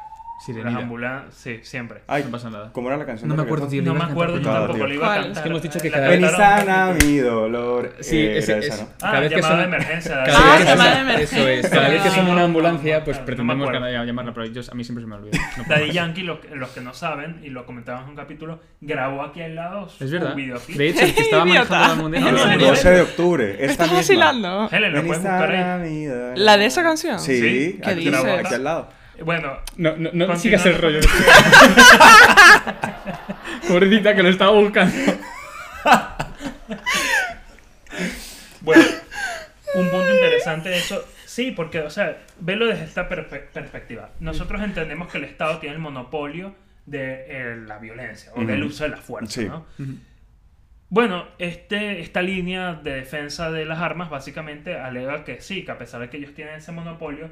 Sirenida. 0.45 0.71
las 0.71 0.83
ambulancias, 0.83 1.35
sí, 1.37 1.61
siempre. 1.63 2.01
Ay, 2.07 2.25
No 2.25 2.31
pasa 2.31 2.49
nada. 2.51 2.71
¿Cómo 2.73 2.89
era 2.89 2.97
la 2.97 3.05
canción? 3.07 3.29
No 3.29 3.35
de 3.37 3.43
me 3.43 3.47
acuerdo, 3.47 3.69
tío. 3.69 3.83
No 3.83 3.93
le 3.93 3.99
me 3.99 4.05
acuerdo 4.07 4.39
yo 4.39 4.51
tampoco, 4.51 4.87
lo 4.87 4.95
iba 4.95 5.13
a 5.13 5.15
cantar. 5.17 5.33
Es 5.33 5.39
que 5.41 5.49
hemos 5.49 5.63
dicho 5.63 5.79
que 5.81 5.91
cada- 5.91 6.09
Ven 6.09 6.21
y 6.21 6.25
cantaron- 6.25 6.67
sana 6.67 6.95
mi 7.05 7.17
dolor. 7.19 7.95
Sí, 8.01 8.25
ese- 8.27 8.59
es- 8.59 8.65
esa, 8.67 8.83
¿no? 8.85 8.89
Ah, 8.95 8.97
cada 9.01 9.21
vez 9.21 9.29
que 9.29 9.37
llamada 9.37 9.55
suena- 9.55 9.61
de 9.63 9.77
emergencia. 9.77 10.25
Cada. 10.25 10.39
Ah, 10.39 10.57
vez 10.57 10.59
que 10.59 10.65
de 10.95 11.01
emergencia. 11.01 11.39
Eso 11.39 11.49
es. 11.49 11.69
Cada 11.69 11.89
vez 11.91 12.03
que 12.03 12.09
Ah, 12.09 12.13
suena 12.13 12.31
una 12.33 12.45
ambulancia, 12.45 12.99
no, 12.99 13.05
pues 13.05 13.19
pretendemos 13.19 13.69
llamarla, 14.07 14.33
pero 14.35 14.47
yo, 14.47 14.63
a 14.71 14.75
mí 14.75 14.85
siempre 14.85 15.05
se 15.05 15.09
me 15.09 15.15
olvida. 15.17 15.39
Daddy. 15.69 15.91
Yankee, 15.93 16.23
lo- 16.23 16.41
los 16.55 16.71
que 16.71 16.81
no 16.81 16.95
saben, 16.95 17.41
y 17.43 17.51
lo 17.51 17.67
comentábamos 17.67 18.05
en 18.07 18.11
un 18.11 18.17
capítulo, 18.17 18.61
grabó 18.81 19.23
aquí 19.23 19.43
al 19.43 19.55
lado 19.55 19.89
su 19.89 20.03
Es 20.05 20.11
verdad. 20.11 20.35
videoclip. 20.35 20.77
De 20.79 20.89
hecho, 20.89 21.05
el 21.05 21.15
que 21.15 21.21
estaba 21.23 21.45
manejando 21.45 21.89
la 21.89 21.95
mundial. 21.97 22.27
¿En 22.29 22.35
No, 22.35 22.39
serio? 22.41 22.67
12 22.69 22.91
de 22.91 23.01
octubre. 23.03 23.45
¿Me 23.47 23.53
Esta 23.53 23.67
estás 23.67 23.87
misma. 23.89 23.97
vacilando? 23.99 24.69
Helen, 24.73 24.93
lo 24.93 24.99
Ven 24.99 25.07
puedes 25.07 25.23
buscar 25.23 25.51
ahí. 25.55 26.09
¿La 26.37 26.57
de 26.57 26.65
esa 26.67 26.83
canción? 26.83 27.19
Sí, 27.21 27.79
aquí 27.85 28.09
al 28.09 28.65
lado. 28.65 29.00
Bueno, 29.25 29.59
No, 29.77 29.97
no, 29.97 30.11
no 30.13 30.37
sigas 30.37 30.65
el 30.67 30.79
rollo. 30.79 31.01
Pobrecita 33.69 34.15
que 34.15 34.23
lo 34.23 34.29
estaba 34.29 34.53
buscando. 34.53 34.95
Bueno, 38.63 38.85
un 39.75 39.89
punto 39.91 40.15
interesante 40.15 40.69
de 40.69 40.79
eso, 40.79 41.05
sí, 41.25 41.51
porque, 41.53 41.81
o 41.81 41.91
sea, 41.91 42.19
velo 42.41 42.67
desde 42.67 42.85
esta 42.85 43.09
perspectiva. 43.09 44.11
Nosotros 44.21 44.63
entendemos 44.63 45.11
que 45.11 45.19
el 45.19 45.25
Estado 45.25 45.59
tiene 45.59 45.77
el 45.77 45.81
monopolio 45.81 46.55
de 46.87 47.25
eh, 47.29 47.57
la 47.67 47.79
violencia 47.79 48.33
o 48.35 48.45
del 48.45 48.63
uso 48.65 48.85
de 48.85 48.91
la 48.91 48.97
fuerza, 48.99 49.41
Sí. 49.41 49.49
¿no? 49.49 49.67
Bueno, 50.89 51.29
este, 51.39 52.01
esta 52.01 52.21
línea 52.21 52.75
de 52.75 52.95
defensa 52.97 53.51
de 53.53 53.65
las 53.65 53.79
armas 53.79 54.11
básicamente 54.11 54.77
alega 54.77 55.23
que 55.25 55.41
sí, 55.41 55.65
que 55.65 55.71
a 55.71 55.79
pesar 55.79 56.01
de 56.01 56.11
que 56.11 56.17
ellos 56.17 56.35
tienen 56.35 56.57
ese 56.57 56.73
monopolio, 56.73 57.31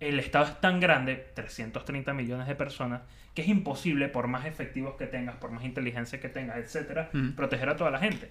el 0.00 0.18
Estado 0.18 0.46
es 0.46 0.60
tan 0.60 0.80
grande, 0.80 1.26
330 1.34 2.12
millones 2.14 2.48
de 2.48 2.54
personas, 2.54 3.02
que 3.34 3.42
es 3.42 3.48
imposible, 3.48 4.08
por 4.08 4.26
más 4.26 4.46
efectivos 4.46 4.94
que 4.96 5.06
tengas, 5.06 5.36
por 5.36 5.50
más 5.50 5.64
inteligencia 5.64 6.20
que 6.20 6.28
tengas, 6.28 6.56
etcétera, 6.56 7.10
proteger 7.36 7.68
a 7.68 7.76
toda 7.76 7.90
la 7.90 7.98
gente. 7.98 8.30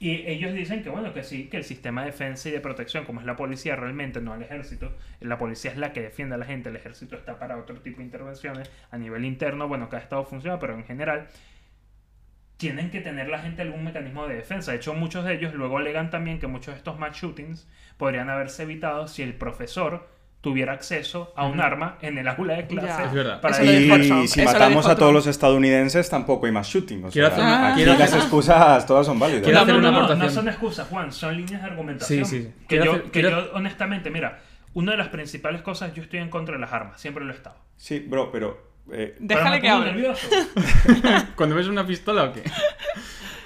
Y 0.00 0.26
ellos 0.26 0.52
dicen 0.52 0.82
que 0.82 0.88
bueno, 0.88 1.14
que 1.14 1.22
sí, 1.22 1.48
que 1.48 1.58
el 1.58 1.64
sistema 1.64 2.02
de 2.02 2.10
defensa 2.10 2.48
y 2.48 2.52
de 2.52 2.60
protección, 2.60 3.04
como 3.04 3.20
es 3.20 3.26
la 3.26 3.36
policía 3.36 3.76
realmente, 3.76 4.20
no 4.20 4.34
el 4.34 4.42
ejército, 4.42 4.92
la 5.20 5.38
policía 5.38 5.70
es 5.70 5.76
la 5.76 5.92
que 5.92 6.00
defiende 6.00 6.34
a 6.34 6.38
la 6.38 6.46
gente, 6.46 6.68
el 6.68 6.76
ejército 6.76 7.16
está 7.16 7.38
para 7.38 7.58
otro 7.58 7.80
tipo 7.80 7.98
de 7.98 8.04
intervenciones 8.04 8.70
a 8.90 8.98
nivel 8.98 9.24
interno, 9.24 9.68
bueno, 9.68 9.88
cada 9.88 10.02
estado 10.02 10.24
funciona, 10.24 10.58
pero 10.58 10.74
en 10.74 10.84
general 10.84 11.28
tienen 12.56 12.90
que 12.90 13.00
tener 13.00 13.28
la 13.28 13.38
gente 13.38 13.62
algún 13.62 13.84
mecanismo 13.84 14.26
de 14.26 14.36
defensa. 14.36 14.72
De 14.72 14.78
hecho, 14.78 14.94
muchos 14.94 15.24
de 15.24 15.34
ellos 15.34 15.54
luego 15.54 15.78
alegan 15.78 16.10
también 16.10 16.38
que 16.38 16.46
muchos 16.46 16.74
de 16.74 16.78
estos 16.78 16.98
mass 16.98 17.16
shootings 17.16 17.68
podrían 17.96 18.30
haberse 18.30 18.64
evitado 18.64 19.06
si 19.06 19.22
el 19.22 19.34
profesor 19.34 20.08
tuviera 20.44 20.74
acceso 20.74 21.32
a 21.34 21.46
un 21.46 21.58
arma 21.60 21.96
en 22.02 22.18
el 22.18 22.28
aula 22.28 22.54
de 22.54 22.66
clase. 22.68 22.86
Ya. 22.86 23.04
Es 23.06 23.12
verdad. 23.12 23.40
Para 23.40 23.64
Y 23.64 24.28
si 24.28 24.40
eso 24.42 24.52
matamos 24.52 24.84
a 24.84 24.90
todos 24.90 24.98
Trump. 24.98 25.14
los 25.14 25.26
estadounidenses, 25.26 26.08
tampoco 26.08 26.46
hay 26.46 26.52
más 26.52 26.68
shooting. 26.68 27.06
O 27.06 27.08
Quiero 27.08 27.28
sea, 27.28 27.34
hacer 27.36 27.44
una- 27.44 27.72
aquí 27.72 27.84
las 27.84 28.00
hacer- 28.00 28.18
excusas 28.20 28.86
todas 28.86 29.06
son 29.06 29.18
válidas. 29.18 29.42
Quiero 29.42 29.56
no, 29.58 29.62
hacer 29.62 29.74
no, 29.74 29.80
una 29.80 29.90
no, 29.90 30.14
no, 30.14 30.30
son 30.30 30.48
excusas, 30.48 30.86
Juan, 30.88 31.10
son 31.10 31.36
líneas 31.36 31.62
de 31.62 31.66
argumentación. 31.68 32.24
Sí, 32.26 32.42
sí. 32.42 32.48
Que, 32.60 32.66
Quiero 32.68 32.84
yo, 32.84 32.90
hacer- 32.92 33.02
que 33.04 33.10
quiero- 33.10 33.46
yo, 33.46 33.52
honestamente, 33.54 34.10
mira, 34.10 34.40
una 34.74 34.92
de 34.92 34.98
las 34.98 35.08
principales 35.08 35.62
cosas, 35.62 35.92
yo 35.94 36.02
estoy 36.02 36.20
en 36.20 36.28
contra 36.28 36.54
de 36.54 36.60
las 36.60 36.72
armas, 36.72 37.00
siempre 37.00 37.24
lo 37.24 37.32
he 37.32 37.36
estado. 37.36 37.56
Sí, 37.76 37.98
bro, 38.00 38.30
pero... 38.30 38.72
eh, 38.92 39.16
Déjale 39.18 39.60
Pero 39.60 39.62
que 39.62 39.68
hable. 39.90 40.12
¿Cuando 41.36 41.56
ves 41.56 41.66
una 41.68 41.86
pistola 41.86 42.24
o 42.24 42.32
qué? 42.34 42.42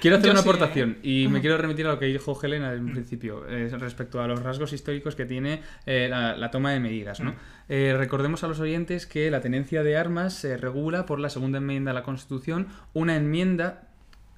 Quiero 0.01 0.17
hacer 0.17 0.27
Yo 0.27 0.31
una 0.31 0.41
sí. 0.41 0.47
aportación 0.47 0.97
y 1.03 1.27
me 1.27 1.41
quiero 1.41 1.57
remitir 1.57 1.85
a 1.85 1.91
lo 1.91 1.99
que 1.99 2.05
dijo 2.05 2.39
Helena 2.41 2.73
en 2.73 2.85
un 2.85 2.91
principio 2.93 3.45
eh, 3.49 3.69
respecto 3.77 4.21
a 4.21 4.27
los 4.27 4.41
rasgos 4.41 4.71
históricos 4.71 5.15
que 5.15 5.25
tiene 5.25 5.61
eh, 5.85 6.07
la, 6.09 6.37
la 6.37 6.51
toma 6.51 6.71
de 6.71 6.79
medidas. 6.79 7.19
¿no? 7.19 7.35
Eh, 7.67 7.93
recordemos 7.97 8.43
a 8.43 8.47
los 8.47 8.59
oyentes 8.59 9.05
que 9.05 9.29
la 9.29 9.41
tenencia 9.41 9.83
de 9.83 9.97
armas 9.97 10.33
se 10.33 10.55
regula 10.57 11.05
por 11.05 11.19
la 11.19 11.29
segunda 11.29 11.57
enmienda 11.57 11.91
a 11.91 11.93
la 11.93 12.03
Constitución, 12.03 12.67
una 12.93 13.15
enmienda, 13.15 13.88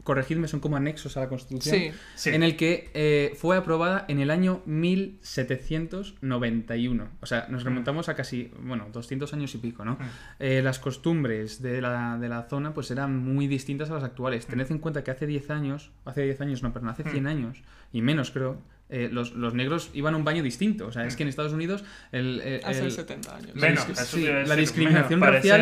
corregidme, 0.03 0.47
son 0.47 0.59
como 0.59 0.77
anexos 0.77 1.15
a 1.17 1.21
la 1.21 1.29
Constitución, 1.29 1.75
Sí. 1.75 1.91
Sí. 2.15 2.29
en 2.31 2.41
el 2.43 2.55
que 2.57 2.89
eh, 2.93 3.33
fue 3.35 3.57
aprobada 3.57 4.05
en 4.07 4.19
el 4.19 4.29
año 4.31 4.61
1791. 4.65 7.07
O 7.21 7.25
sea, 7.25 7.47
nos 7.49 7.63
remontamos 7.63 8.09
a 8.09 8.15
casi, 8.15 8.51
bueno, 8.63 8.87
200 8.91 9.33
años 9.33 9.53
y 9.55 9.57
pico, 9.59 9.85
¿no? 9.85 9.97
Eh, 10.39 10.61
las 10.63 10.79
costumbres 10.79 11.61
de 11.61 11.81
la, 11.81 12.17
de 12.19 12.29
la 12.29 12.43
zona 12.43 12.73
pues 12.73 12.91
eran 12.91 13.17
muy 13.17 13.47
distintas 13.47 13.89
a 13.89 13.93
las 13.95 14.03
actuales. 14.03 14.45
Tened 14.47 14.69
en 14.71 14.79
cuenta 14.79 15.03
que 15.03 15.11
hace 15.11 15.27
10 15.27 15.49
años, 15.49 15.91
hace 16.05 16.21
10 16.23 16.41
años 16.41 16.63
no, 16.63 16.73
pero 16.73 16.89
hace 16.89 17.03
100 17.03 17.27
años, 17.27 17.61
y 17.93 18.01
menos 18.01 18.31
creo, 18.31 18.61
eh, 18.91 19.09
los, 19.11 19.33
los 19.33 19.53
negros 19.53 19.89
iban 19.93 20.13
a 20.13 20.17
un 20.17 20.23
baño 20.23 20.43
distinto. 20.43 20.85
O 20.87 20.91
sea, 20.91 21.05
es 21.05 21.15
que 21.15 21.23
en 21.23 21.29
Estados 21.29 21.53
Unidos 21.53 21.83
el... 22.11 22.41
el- 22.41 22.61
Hace 22.65 22.83
el- 22.85 22.91
70 22.91 23.35
años. 23.35 23.55
Menos, 23.55 23.87
sí, 24.05 24.25
la 24.25 24.55
discriminación 24.55 25.19
menos, 25.19 25.35
racial, 25.35 25.61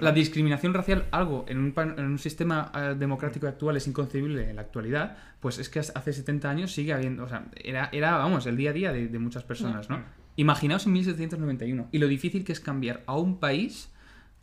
la 0.00 0.12
discriminación 0.12 0.74
racial, 0.74 1.04
algo 1.10 1.44
en 1.48 1.58
un, 1.58 1.72
pan- 1.72 1.94
en 1.96 2.04
un 2.06 2.18
sistema 2.18 2.70
eh, 2.74 2.94
democrático 2.98 3.46
actual 3.46 3.76
es 3.76 3.86
inconcebible 3.86 4.50
en 4.50 4.56
la 4.56 4.62
actualidad, 4.62 5.16
pues 5.40 5.58
es 5.58 5.68
que 5.68 5.78
hace 5.78 6.12
70 6.12 6.50
años 6.50 6.72
sigue 6.72 6.92
habiendo, 6.92 7.24
o 7.24 7.28
sea, 7.28 7.46
era, 7.62 7.88
era 7.92 8.16
vamos, 8.16 8.46
el 8.46 8.56
día 8.56 8.70
a 8.70 8.72
día 8.72 8.92
de, 8.92 9.08
de 9.08 9.18
muchas 9.18 9.44
personas, 9.44 9.88
¿no? 9.88 10.02
Imaginaos 10.36 10.84
en 10.86 10.92
1791 10.94 11.88
y 11.92 11.98
lo 11.98 12.08
difícil 12.08 12.44
que 12.44 12.52
es 12.52 12.58
cambiar 12.60 13.02
a 13.06 13.16
un 13.16 13.38
país 13.38 13.90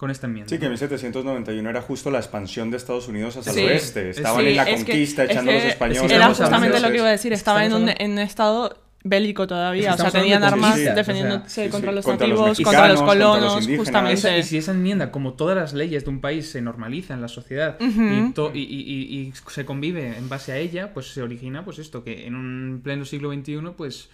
con 0.02 0.10
esta 0.10 0.26
enmienda. 0.26 0.50
Sí, 0.50 0.58
que 0.58 0.66
en 0.66 0.72
1791 0.72 1.70
era 1.70 1.80
justo 1.84 2.10
la 2.10 2.18
expansión 2.18 2.72
de 2.72 2.78
Estados 2.78 3.08
Unidos 3.08 3.38
hacia 3.38 3.54
Sí. 3.54 3.60
el 3.60 3.68
oeste. 3.68 4.10
Estaban 4.10 4.42
Sí, 4.44 4.50
en 4.50 4.56
la 4.58 4.64
es 4.64 4.70
que- 4.70 4.76
conquista, 4.92 5.24
es 5.26 5.30
echando 5.30 5.52
a 5.52 5.54
los 5.54 5.64
que 5.64 5.70
españoles. 5.70 6.04
es 6.06 6.12
Era 6.12 6.28
justamente 6.30 6.80
lo 6.80 6.90
que 6.90 6.98
iba 6.98 7.08
a 7.08 7.12
decir, 7.12 7.34
estaba 7.34 7.64
en 7.64 7.74
un, 7.74 7.90
en 7.96 8.12
un 8.14 8.18
estado 8.20 8.76
bélico 9.04 9.46
todavía, 9.46 9.94
o 9.94 9.98
sea, 9.98 10.10
tenían 10.12 10.42
de 10.42 10.48
armas 10.48 10.76
defendiéndose 10.78 11.46
o 11.46 11.50
sea, 11.50 11.64
sí, 11.66 11.70
contra 11.70 11.92
sí, 11.92 11.96
los 11.98 12.06
contra 12.06 12.28
los 12.28 12.40
nativos, 12.40 12.58
contra 12.58 12.88
los 12.88 13.00
mexicanos, 13.00 13.00
contra 13.04 13.26
los 13.28 13.60
colonos, 13.62 13.78
justamente. 13.78 14.14
Esa- 14.20 14.38
y 14.38 14.44
si 14.44 14.58
esa 14.58 14.72
enmienda, 14.72 15.12
como 15.12 15.34
todas 15.34 15.56
las 15.56 15.74
leyes 15.74 16.04
de 16.04 16.10
un 16.10 16.20
país, 16.20 16.50
se 16.52 16.62
normaliza 16.62 17.14
en 17.14 17.22
la 17.22 17.28
sociedad 17.28 17.78
y, 17.80 18.32
to- 18.34 18.52
y- 18.56 18.60
y- 18.60 18.64
y- 18.66 19.20
y 19.28 19.34
se 19.52 19.66
convive 19.66 20.18
en 20.18 20.30
base 20.30 20.52
a 20.52 20.58
ella, 20.58 20.94
pues 20.96 21.14
se 21.14 21.22
origina 21.22 21.64
pues 21.64 21.78
esto, 21.78 22.04
que 22.04 22.26
en 22.26 22.34
un 22.36 22.82
pleno 22.84 23.06
siglo 23.06 23.32
XXI, 23.32 23.72
pues 23.78 24.10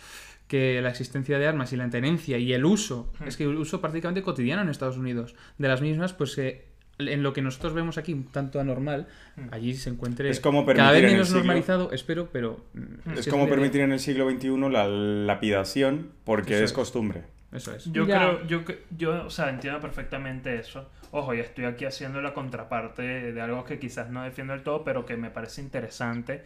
que 0.48 0.82
la 0.82 0.90
existencia 0.90 1.38
de 1.40 1.48
armas 1.48 1.74
y 1.74 1.78
la 1.78 1.90
tenencia 1.90 2.38
y 2.38 2.54
el 2.54 2.66
uso, 2.66 3.12
es 3.26 3.36
que 3.38 3.44
el 3.44 3.56
uso 3.56 3.82
prácticamente 3.82 4.22
cotidiano 4.22 4.62
en 4.62 4.70
Estados 4.70 4.98
Unidos 4.98 5.36
de 5.58 5.68
las 5.68 5.82
mismas, 5.82 6.14
pues 6.14 6.36
que 6.36 6.66
en 7.00 7.22
lo 7.22 7.32
que 7.34 7.42
nosotros 7.44 7.74
vemos 7.74 7.98
aquí 8.00 8.14
un 8.14 8.24
tanto 8.26 8.60
anormal, 8.60 9.08
allí 9.52 9.76
se 9.76 9.90
encuentre 9.92 10.30
Es 10.30 10.40
como 10.40 10.66
cada 10.66 10.90
permitir 10.92 11.04
vez 11.04 11.12
menos 11.12 11.28
siglo- 11.28 11.40
normalizado, 11.44 11.92
espero, 11.92 12.30
pero... 12.32 12.66
mm, 12.74 13.12
Es 13.18 13.28
como 13.28 13.48
permitir 13.48 13.82
en 13.82 13.92
el 13.92 14.00
siglo 14.00 14.28
XXI 14.30 14.58
la 14.72 14.88
lapidación 14.88 16.12
porque 16.24 16.56
Eso 16.56 16.64
es 16.64 16.72
es. 16.72 16.74
costumbre. 16.74 17.24
Eso 17.52 17.74
es. 17.76 17.86
Yo 17.92 18.06
Ya. 18.08 18.18
creo, 18.18 18.48
yo, 18.48 18.62
yo, 18.98 19.26
o 19.26 19.30
sea, 19.30 19.50
entiendo 19.50 19.80
perfectamente 19.80 20.58
eso. 20.60 20.90
Ojo, 21.12 21.34
y 21.34 21.40
estoy 21.40 21.66
aquí 21.66 21.86
haciendo 21.86 22.22
la 22.22 22.34
contraparte 22.34 23.02
de, 23.04 23.32
de 23.34 23.42
algo 23.42 23.64
que 23.64 23.80
quizás 23.80 24.10
no 24.10 24.24
defiendo 24.24 24.54
del 24.54 24.64
todo, 24.64 24.84
pero 24.84 25.06
que 25.06 25.16
me 25.18 25.30
parece 25.30 25.62
interesante 25.62 26.44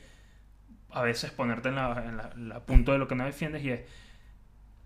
a 0.94 1.02
veces 1.02 1.32
ponerte 1.32 1.70
en 1.70 1.76
la, 1.76 2.04
en 2.06 2.18
la- 2.18 2.32
la 2.36 2.60
punto 2.62 2.92
de 2.92 2.98
lo 2.98 3.08
que 3.08 3.16
no 3.16 3.26
defiendes 3.26 3.64
y 3.64 3.70
es, 3.72 3.82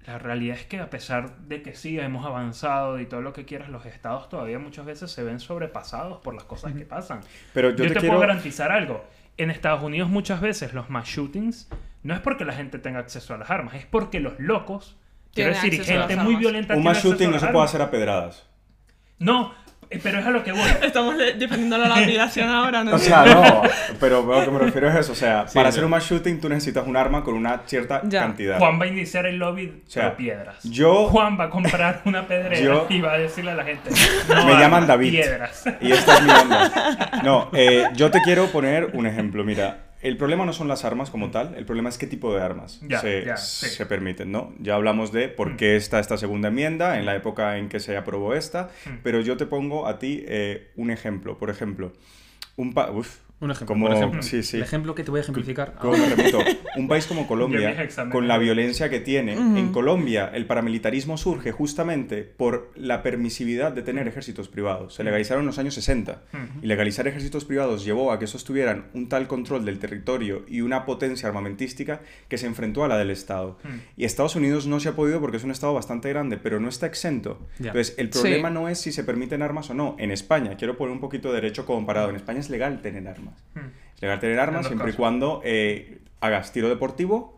la 0.05 0.19
realidad 0.19 0.55
es 0.57 0.65
que 0.65 0.79
a 0.79 0.89
pesar 0.89 1.35
de 1.39 1.63
que 1.63 1.73
sí 1.73 1.99
hemos 1.99 2.25
avanzado 2.25 2.99
y 2.99 3.07
todo 3.07 3.21
lo 3.21 3.33
que 3.33 3.45
quieras, 3.45 3.69
los 3.69 3.85
estados 3.87 4.29
todavía 4.29 4.59
muchas 4.59 4.85
veces 4.85 5.11
se 5.11 5.23
ven 5.23 5.39
sobrepasados 5.39 6.19
por 6.21 6.35
las 6.35 6.43
cosas 6.43 6.73
que 6.73 6.85
pasan. 6.85 7.21
Pero 7.53 7.71
Yo, 7.71 7.77
yo, 7.77 7.83
te, 7.87 7.93
te, 7.95 7.99
quiero... 8.01 8.13
puedo 8.15 8.21
garantizar 8.21 8.71
algo. 8.71 9.03
En 9.37 9.49
Estados 9.49 9.81
Unidos 9.81 10.09
muchas 10.09 10.41
veces 10.41 10.73
los 10.73 10.89
mass 10.91 11.07
shootings 11.07 11.69
no 12.03 12.13
es 12.13 12.19
porque 12.19 12.45
la 12.45 12.53
gente 12.53 12.77
tenga 12.77 12.99
acceso 12.99 13.33
a 13.33 13.37
las 13.37 13.49
armas, 13.49 13.73
es 13.73 13.85
porque 13.87 14.19
los 14.19 14.39
locos, 14.39 14.95
quiero 15.33 15.49
decir, 15.53 15.83
gente 15.83 16.15
muy 16.17 16.35
violenta 16.35 16.75
Un 16.75 16.83
mass 16.83 17.03
shooting 17.03 17.31
no 17.31 17.39
se 17.39 17.47
puede 17.47 17.65
hacer 17.65 17.81
a 17.81 17.89
pedradas. 17.89 18.47
No, 19.17 19.53
pero 20.03 20.19
es 20.19 20.25
a 20.25 20.29
lo 20.31 20.43
que 20.43 20.51
voy. 20.51 20.61
Estamos 20.83 21.17
de- 21.17 21.33
defendiendo 21.33 21.77
la 21.77 21.87
lapidación 21.99 22.49
ahora, 22.49 22.83
¿no? 22.83 22.95
O 22.95 22.99
sea, 22.99 23.25
no, 23.25 23.61
pero 23.99 24.23
lo 24.25 24.43
que 24.45 24.51
me 24.51 24.59
refiero 24.59 24.89
es 24.89 24.95
eso. 24.95 25.11
O 25.11 25.15
sea, 25.15 25.47
Sí, 25.47 25.55
para 25.55 25.69
hacer 25.69 25.83
un 25.83 25.91
mass 25.91 26.05
shooting 26.09 26.39
tú 26.39 26.49
necesitas 26.49 26.85
un 26.87 26.97
arma 26.97 27.23
con 27.23 27.33
una 27.35 27.61
cierta 27.65 28.01
Ya. 28.05 28.21
cantidad. 28.21 28.57
Juan 28.59 28.79
va 28.79 28.85
a 28.85 28.87
iniciar 28.87 29.25
el 29.25 29.37
lobby 29.37 29.83
sea, 29.87 30.05
de 30.05 30.11
piedras. 30.11 30.57
yo- 30.63 31.07
Juan 31.07 31.39
va 31.39 31.45
a 31.45 31.49
comprar 31.49 32.01
una 32.05 32.27
pedrera 32.27 32.59
Yo- 32.59 32.87
y 32.89 33.01
va 33.01 33.13
a 33.13 33.17
decirle 33.17 33.51
a 33.51 33.55
la 33.55 33.63
gente. 33.63 33.89
No 34.29 34.45
Me 34.45 34.53
llaman 34.53 34.87
David. 34.87 35.11
Piedras. 35.11 35.63
Y 35.81 35.91
esta 35.91 36.15
es 36.15 36.21
mi 36.23 36.29
onda. 36.31 37.21
No, 37.23 37.49
eh, 37.53 37.85
yo 37.95 38.11
te 38.11 38.21
quiero 38.21 38.47
poner 38.47 38.89
un 38.93 39.05
ejemplo. 39.07 39.43
Mira, 39.43 39.77
el 40.07 40.17
problema 40.17 40.45
no 40.45 40.53
son 40.53 40.67
las 40.67 40.85
armas 40.85 41.09
como 41.09 41.31
tal, 41.31 41.55
el 41.55 41.65
problema 41.65 41.89
es 41.89 41.97
qué 41.97 42.07
tipo 42.07 42.33
de 42.33 42.41
armas 42.41 42.79
se, 43.01 43.25
ya, 43.25 43.37
sí. 43.37 43.67
se 43.67 43.85
permiten, 43.85 44.31
¿no? 44.31 44.53
Ya 44.59 44.75
hablamos 44.75 45.11
de 45.11 45.27
por 45.29 45.57
qué 45.57 45.75
está 45.75 45.99
esta 45.99 46.17
segunda 46.17 46.47
enmienda, 46.49 46.97
en 46.99 47.05
la 47.05 47.15
época 47.15 47.57
en 47.57 47.69
que 47.69 47.79
se 47.79 47.97
aprobó 47.97 48.33
esta, 48.33 48.69
Mm. 48.85 48.99
pero 49.03 49.19
yo 49.21 49.35
te 49.37 49.45
pongo 49.45 49.87
a 49.87 49.97
ti 49.99 50.23
eh, 50.27 50.71
un 50.75 50.91
ejemplo. 50.91 51.37
Por 51.37 51.49
ejemplo, 51.49 51.91
un 52.55 52.73
pa... 52.73 52.91
Uf, 52.91 53.19
Un 53.41 53.51
ejemplo, 53.51 53.67
como... 53.73 53.87
por 53.87 53.95
ejemplo. 53.97 54.21
Sí, 54.23 54.43
sí. 54.43 54.57
El 54.57 54.63
ejemplo 54.63 54.95
que 54.95 55.03
te 55.03 55.11
voy 55.11 55.17
a 55.19 55.21
ejemplificar. 55.21 55.75
¿Cómo 55.79 55.97
me 55.97 56.07
repito? 56.07 56.39
Un 56.77 56.87
país 56.87 57.05
como 57.05 57.27
Colombia, 57.27 57.87
con 58.11 58.27
la 58.29 58.37
violencia 58.37 58.89
que 58.89 59.01
tiene, 59.01 59.33
en 59.33 59.71
Colombia 59.73 60.31
el 60.33 60.45
paramilitarismo 60.45 61.17
surge 61.17 61.51
justamente 61.51 62.23
por 62.23 62.71
la 62.75 63.03
permisividad 63.03 63.73
de 63.73 63.81
tener 63.81 64.07
ejércitos 64.07 64.47
privados. 64.47 64.93
Se 64.95 65.03
legalizaron 65.03 65.41
en 65.41 65.47
los 65.47 65.59
años 65.59 65.73
60 65.73 66.23
y 66.61 66.65
legalizar 66.65 67.07
ejércitos 67.07 67.43
privados 67.45 67.83
llevó 67.83 68.11
a 68.13 68.19
que 68.19 68.25
estos 68.25 68.45
tuvieran 68.45 68.85
un 68.93 69.09
tal 69.09 69.27
control 69.27 69.65
del 69.65 69.79
territorio 69.79 70.45
y 70.47 70.61
una 70.61 70.85
potencia 70.85 71.27
armamentística 71.27 72.01
que 72.29 72.37
se 72.37 72.47
enfrentó 72.47 72.83
a 72.85 72.87
la 72.87 72.97
del 72.97 73.09
Estado. 73.11 73.57
Y 73.97 74.05
Estados 74.05 74.35
Unidos 74.37 74.65
no 74.65 74.79
se 74.79 74.89
ha 74.89 74.95
podido 74.95 75.19
porque 75.19 75.37
es 75.37 75.43
un 75.43 75.51
Estado 75.51 75.73
bastante 75.73 76.07
grande, 76.09 76.37
pero 76.37 76.59
no 76.61 76.69
está 76.69 76.85
exento. 76.85 77.45
Ya. 77.59 77.67
Entonces, 77.71 77.95
el 77.97 78.11
Sí. 78.13 78.19
problema 78.21 78.49
no 78.49 78.69
es 78.69 78.79
si 78.79 78.91
se 78.93 79.03
permiten 79.03 79.41
armas 79.41 79.69
o 79.69 79.73
no. 79.73 79.95
En 79.99 80.11
España, 80.11 80.55
quiero 80.57 80.77
poner 80.77 80.93
un 80.93 81.01
poquito 81.01 81.29
de 81.29 81.35
derecho 81.35 81.65
comparado, 81.65 82.09
en 82.09 82.15
España 82.15 82.39
es 82.39 82.49
legal 82.49 82.81
tener 82.81 83.05
armas. 83.07 83.24
Es 83.95 84.01
legal 84.01 84.19
tener 84.19 84.39
armas 84.39 84.67
siempre 84.67 84.91
y 84.91 84.93
cuando 84.93 85.41
eh, 85.45 85.99
hagas 86.19 86.51
tiro 86.51 86.69
deportivo, 86.69 87.37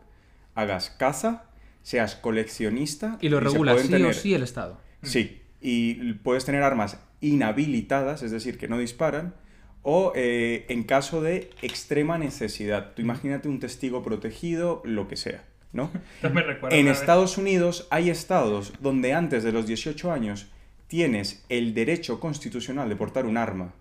hagas 0.54 0.90
caza, 0.90 1.44
seas 1.82 2.16
coleccionista. 2.16 3.16
Y 3.20 3.28
lo 3.28 3.38
se 3.38 3.44
regula 3.44 3.78
sí 3.78 3.88
tener- 3.88 4.10
o 4.10 4.12
sí 4.14 4.34
el 4.34 4.42
Estado. 4.42 4.80
Sí, 5.02 5.40
y 5.60 6.12
puedes 6.14 6.44
tener 6.44 6.62
armas 6.62 6.98
inhabilitadas, 7.20 8.22
es 8.22 8.30
decir, 8.30 8.58
que 8.58 8.68
no 8.68 8.78
disparan, 8.78 9.34
o 9.82 10.12
eh, 10.16 10.66
en 10.68 10.82
caso 10.84 11.22
de 11.22 11.50
extrema 11.62 12.18
necesidad. 12.18 12.92
Tú 12.94 13.02
imagínate 13.02 13.48
un 13.48 13.60
testigo 13.60 14.02
protegido, 14.02 14.82
lo 14.84 15.06
que 15.08 15.16
sea, 15.16 15.44
¿no? 15.72 15.90
Me 16.22 16.42
recuerda 16.42 16.76
En 16.76 16.86
vez- 16.86 16.98
Estados 17.00 17.38
Unidos 17.38 17.86
hay 17.90 18.10
estados 18.10 18.72
donde 18.80 19.14
antes 19.14 19.44
de 19.44 19.52
los 19.52 19.66
18 19.66 20.10
años 20.12 20.48
tienes 20.88 21.44
el 21.48 21.74
derecho 21.74 22.18
constitucional 22.20 22.88
de 22.88 22.96
portar 22.96 23.24
un 23.26 23.36
arma. 23.36 23.72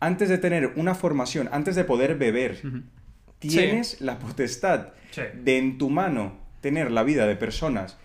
Antes 0.00 0.28
de 0.28 0.38
tener 0.38 0.72
una 0.76 0.94
formación, 0.94 1.48
antes 1.52 1.76
de 1.76 1.84
poder 1.84 2.16
beber, 2.16 2.60
tienes 3.38 4.00
la 4.00 4.18
potestad 4.18 4.88
Sí. 5.10 5.22
de 5.42 5.58
en 5.58 5.76
tu 5.78 5.90
mano 5.90 6.38
tener 6.60 6.90
la 6.90 7.02
vida 7.02 7.26
de 7.26 7.34
personas 7.36 7.96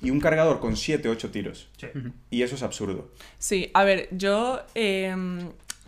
y 0.00 0.10
un 0.10 0.18
cargador 0.20 0.60
con 0.60 0.76
7, 0.76 1.08
8 1.08 1.30
tiros. 1.30 1.68
Sí. 1.76 1.86
Y 2.30 2.42
eso 2.42 2.54
es 2.54 2.62
absurdo. 2.62 3.10
Sí, 3.38 3.70
a 3.74 3.84
ver, 3.84 4.08
yo 4.12 4.60
eh, 4.74 5.14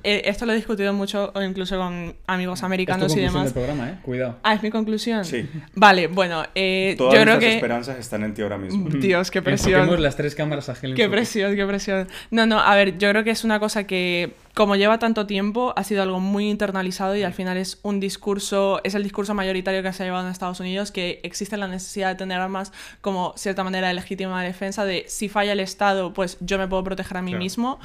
eh, 0.07 0.23
esto 0.27 0.47
lo 0.47 0.53
he 0.53 0.57
discutido 0.57 0.93
mucho, 0.93 1.33
incluso 1.45 1.77
con 1.77 2.15
amigos 2.27 2.63
americanos 2.63 3.07
es 3.07 3.13
tu 3.15 3.19
y 3.19 3.25
conclusión 3.25 3.45
demás. 3.45 3.55
del 3.55 3.63
programa, 3.65 3.91
¿eh? 3.91 3.99
Cuidado. 4.03 4.39
Ah, 4.43 4.55
es 4.55 4.63
mi 4.63 4.71
conclusión. 4.71 5.25
Sí. 5.25 5.49
Vale, 5.75 6.07
bueno, 6.07 6.45
eh, 6.55 6.95
Todas 6.97 7.15
yo 7.15 7.21
creo 7.23 7.39
que. 7.39 7.55
esperanzas 7.57 7.99
están 7.99 8.23
en 8.23 8.33
ti 8.35 8.43
ahora 8.43 8.57
mismo. 8.59 8.89
Dios, 8.89 9.31
qué 9.31 9.43
presión. 9.43 9.75
Enfoquemos 9.81 10.01
las 10.01 10.17
tres 10.17 10.35
cámaras 10.35 10.69
a 10.69 10.75
Helen 10.81 10.97
Qué 10.97 11.09
presión, 11.09 11.57
qué 11.57 11.67
presión. 11.67 12.09
No, 12.31 12.47
no, 12.47 12.59
a 12.61 12.75
ver, 12.77 12.97
yo 12.99 13.11
creo 13.11 13.25
que 13.25 13.31
es 13.31 13.45
una 13.45 13.59
cosa 13.59 13.85
que, 13.87 14.35
como 14.55 14.77
lleva 14.77 14.99
tanto 14.99 15.27
tiempo, 15.27 15.75
ha 15.77 15.85
sido 15.85 16.03
algo 16.03 16.21
muy 16.21 16.49
internalizado 16.49 17.17
y 17.17 17.23
al 17.25 17.33
final 17.35 17.57
es 17.57 17.79
un 17.83 17.99
discurso, 18.01 18.81
es 18.85 18.95
el 18.95 19.03
discurso 19.03 19.35
mayoritario 19.35 19.83
que 19.83 19.93
se 19.93 20.03
ha 20.03 20.07
llevado 20.07 20.25
en 20.27 20.33
Estados 20.33 20.61
Unidos, 20.61 20.93
que 20.93 21.21
existe 21.25 21.57
la 21.57 21.69
necesidad 21.69 22.09
de 22.11 22.15
tener 22.15 22.41
armas 22.41 22.73
como 23.01 23.35
cierta 23.37 23.65
manera 23.65 23.89
de 23.89 23.95
legítima 23.95 24.43
defensa, 24.43 24.85
de 24.85 25.05
si 25.09 25.29
falla 25.29 25.53
el 25.53 25.61
Estado, 25.61 26.13
pues 26.13 26.37
yo 26.41 26.59
me 26.59 26.69
puedo 26.69 26.85
proteger 26.85 27.17
a 27.17 27.23
mí 27.23 27.33
Claro. 27.33 27.43
mismo. 27.43 27.81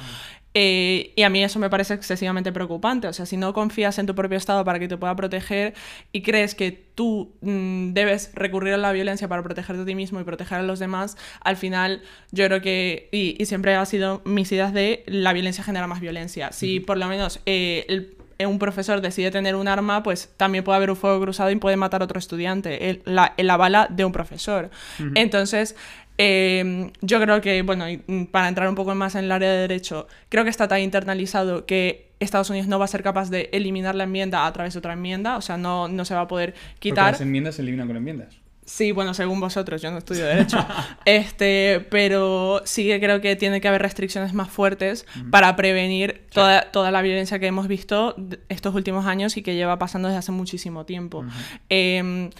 Eh, 0.54 1.12
y 1.16 1.22
a 1.22 1.30
mí 1.30 1.42
eso 1.42 1.58
me 1.58 1.70
parece 1.70 1.94
excesivamente 1.94 2.52
preocupante. 2.52 3.08
O 3.08 3.12
sea, 3.12 3.24
si 3.24 3.36
no 3.38 3.54
confías 3.54 3.98
en 3.98 4.06
tu 4.06 4.14
propio 4.14 4.36
Estado 4.36 4.64
para 4.64 4.78
que 4.78 4.86
te 4.88 4.96
pueda 4.98 5.16
proteger 5.16 5.72
y 6.12 6.20
crees 6.22 6.54
que 6.54 6.72
tú 6.94 7.32
mm, 7.40 7.92
debes 7.94 8.30
recurrir 8.34 8.74
a 8.74 8.76
la 8.76 8.92
violencia 8.92 9.28
para 9.28 9.42
protegerte 9.42 9.82
a 9.82 9.84
ti 9.86 9.94
mismo 9.94 10.20
y 10.20 10.24
proteger 10.24 10.58
a 10.58 10.62
los 10.62 10.78
demás, 10.78 11.16
al 11.40 11.56
final 11.56 12.02
yo 12.32 12.46
creo 12.46 12.60
que, 12.60 13.08
y, 13.12 13.34
y 13.40 13.46
siempre 13.46 13.74
ha 13.74 13.86
sido 13.86 14.20
mis 14.26 14.52
ideas 14.52 14.74
de 14.74 15.02
la 15.06 15.32
violencia 15.32 15.64
genera 15.64 15.86
más 15.86 16.00
violencia. 16.00 16.52
Si 16.52 16.80
por 16.80 16.98
lo 16.98 17.06
menos 17.08 17.40
eh, 17.46 17.86
el- 17.88 18.14
eh, 18.38 18.46
un 18.46 18.58
profesor 18.58 19.02
decide 19.02 19.30
tener 19.30 19.54
un 19.54 19.68
arma, 19.68 20.02
pues 20.02 20.30
también 20.38 20.64
puede 20.64 20.76
haber 20.76 20.90
un 20.90 20.96
fuego 20.96 21.20
cruzado 21.20 21.50
y 21.50 21.56
puede 21.56 21.76
matar 21.76 22.00
a 22.00 22.06
otro 22.06 22.18
estudiante. 22.18 22.88
El- 22.90 23.02
la, 23.04 23.34
la 23.36 23.56
bala 23.56 23.86
de 23.90 24.04
un 24.06 24.10
profesor. 24.12 24.70
Entonces, 25.14 25.76
eh, 26.18 26.92
yo 27.00 27.20
creo 27.20 27.40
que, 27.40 27.62
bueno, 27.62 27.86
mm, 28.06 28.24
para 28.24 28.48
entrar 28.48 28.68
un 28.68 28.74
poco 28.74 28.94
más 28.94 29.14
en 29.14 29.24
el 29.24 29.32
área 29.32 29.50
de 29.50 29.58
derecho, 29.58 30.06
creo 30.28 30.44
que 30.44 30.50
está 30.50 30.68
tan 30.68 30.80
internalizado 30.80 31.66
que 31.66 32.12
Estados 32.20 32.50
Unidos 32.50 32.68
no 32.68 32.78
va 32.78 32.84
a 32.84 32.88
ser 32.88 33.02
capaz 33.02 33.30
de 33.30 33.50
eliminar 33.52 33.94
la 33.94 34.04
enmienda 34.04 34.46
a 34.46 34.52
través 34.52 34.74
de 34.74 34.78
otra 34.78 34.92
enmienda, 34.92 35.36
o 35.36 35.40
sea, 35.40 35.56
no, 35.56 35.88
no 35.88 36.04
se 36.04 36.14
va 36.14 36.22
a 36.22 36.28
poder 36.28 36.52
Porque 36.52 36.80
quitar. 36.80 37.12
las 37.12 37.20
enmiendas 37.20 37.56
se 37.56 37.62
eliminan 37.62 37.86
con 37.86 37.96
enmiendas. 37.96 38.42
Sí, 38.64 38.92
bueno, 38.92 39.12
según 39.12 39.40
vosotros, 39.40 39.82
yo 39.82 39.90
no 39.90 39.98
estudio 39.98 40.24
Derecho. 40.24 40.64
este, 41.04 41.84
pero 41.90 42.62
sí 42.64 42.86
que 42.86 43.00
creo 43.00 43.20
que 43.20 43.34
tiene 43.34 43.60
que 43.60 43.66
haber 43.66 43.82
restricciones 43.82 44.34
más 44.34 44.50
fuertes 44.50 45.04
para 45.30 45.56
prevenir 45.56 46.26
toda, 46.32 46.70
toda 46.70 46.92
la 46.92 47.02
violencia 47.02 47.40
que 47.40 47.48
hemos 47.48 47.66
visto 47.66 48.14
estos 48.48 48.74
últimos 48.76 49.06
años 49.06 49.36
y 49.36 49.42
que 49.42 49.56
lleva 49.56 49.80
pasando 49.80 50.08
desde 50.08 50.20
hace 50.20 50.32
muchísimo 50.32 50.86
tiempo. 50.86 51.24
Em, 51.68 52.30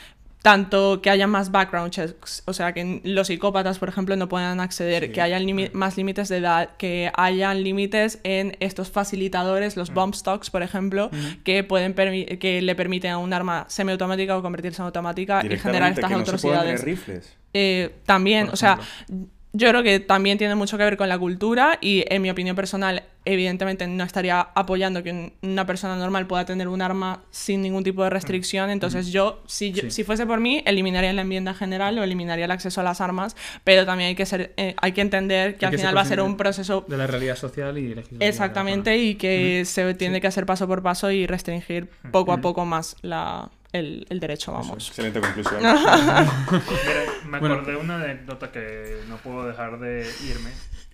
tanto 0.43 1.01
que 1.01 1.09
haya 1.11 1.27
más 1.29 1.53
background 1.53 1.91
checks, 1.93 2.43
o 2.47 2.53
sea, 2.53 2.73
que 2.73 3.01
los 3.05 3.29
psicópatas, 3.29 3.79
por 3.79 3.89
ejemplo, 3.89 4.17
no 4.17 4.29
puedan 4.29 4.59
acceder, 4.61 5.05
Sí, 5.07 5.13
que 5.13 5.21
haya 5.21 5.39
limi- 5.39 5.71
más 5.73 5.97
límites 5.97 6.29
de 6.29 6.39
edad, 6.39 6.71
que 6.77 7.13
hayan 7.17 7.63
límites 7.63 8.19
en 8.25 8.57
estos 8.59 8.91
facilitadores, 8.91 9.77
los 9.77 9.95
bump 9.95 10.15
stocks, 10.15 10.51
por 10.51 10.63
ejemplo, 10.63 11.11
que 11.45 11.63
pueden 11.63 11.95
que 11.95 12.61
le 12.61 12.75
permiten 12.75 13.13
a 13.13 13.19
un 13.19 13.33
arma 13.33 13.67
semiautomática 13.69 14.37
o 14.37 14.43
convertirse 14.43 14.83
en 14.83 14.87
automática 14.87 15.43
y 15.45 15.57
generar 15.59 15.93
estas 15.93 16.11
que 16.11 16.17
no 16.17 16.27
se 16.27 16.33
pueden 16.39 16.59
atrocidades. 16.59 16.81
tener 16.81 16.85
rifles. 16.85 17.37
Eh, 17.55 17.95
también, 18.05 18.49
o 18.51 18.57
sea, 18.57 18.79
yo 19.52 19.68
creo 19.68 19.82
que 19.82 20.00
también 20.00 20.38
tiene 20.38 20.54
mucho 20.54 20.78
que 20.78 20.85
ver 20.85 20.97
con 20.97 21.09
la 21.09 21.18
cultura 21.18 21.78
y 21.80 22.04
en 22.09 22.23
mi 22.23 22.30
opinión 22.30 22.56
personal, 22.56 23.02
evidentemente 23.25 23.87
no 23.87 24.02
estaría 24.02 24.40
apoyando 24.40 25.02
que 25.02 25.11
un- 25.12 25.32
una 25.42 25.64
persona 25.66 25.94
normal 25.97 26.26
pueda 26.26 26.44
tener 26.44 26.66
un 26.68 26.82
arma 26.82 27.23
sin 27.30 27.62
ningún 27.62 27.85
tipo 27.85 28.02
de 28.02 28.11
restricción. 28.11 28.71
Entonces 28.71 29.09
yo 29.12 29.42
si, 29.47 29.71
yo, 29.73 29.82
Sí. 29.82 29.90
si 29.90 30.04
fuese 30.04 30.26
por 30.26 30.40
mí, 30.40 30.62
eliminaría 30.66 31.12
la 31.12 31.23
enmienda 31.23 31.54
general 31.54 31.99
o 31.99 32.02
eliminaría 32.02 32.47
el 32.47 32.50
acceso 32.50 32.80
a 32.80 32.85
las 32.85 33.00
armas, 33.00 33.37
pero 33.62 33.85
también 33.87 34.09
hay 34.09 34.14
que, 34.14 34.26
ser, 34.26 34.52
eh, 34.56 34.75
hay 34.80 34.92
que 34.92 35.02
entender 35.02 35.56
que 35.56 35.66
Hay 35.66 35.68
al 35.68 35.71
que 35.73 35.78
final 35.78 35.97
va 35.97 36.00
a 36.00 36.06
ser 36.06 36.21
un 36.21 36.37
proceso 36.37 36.85
De 36.88 36.97
la 36.97 37.06
realidad 37.06 37.37
social 37.37 37.76
y 37.78 37.94
legislativa. 37.94 38.25
exactamente 38.26 38.97
y 38.99 39.14
que 39.16 39.64
se 39.66 39.94
tiene 39.94 40.21
que 40.21 40.26
hacer 40.26 40.47
paso 40.47 40.66
por 40.66 40.82
paso 40.82 41.11
y 41.11 41.26
restringir 41.26 41.88
poco 42.11 42.32
a 42.32 42.38
poco 42.40 42.64
más 42.64 42.97
la, 43.02 43.50
el, 43.73 44.07
el 44.11 44.21
derecho, 44.21 44.52
vamos. 44.52 44.88
Excelente 44.88 45.21
conclusión. 45.21 45.61
Mira, 45.62 47.05
me 47.26 47.37
acordé 47.38 47.73
de 47.73 47.79
una 47.79 47.97
anécdota 47.97 48.52
que 48.52 49.00
no 49.09 49.17
puedo 49.17 49.47
dejar 49.47 49.79
de 49.79 50.07
irme. 50.29 50.50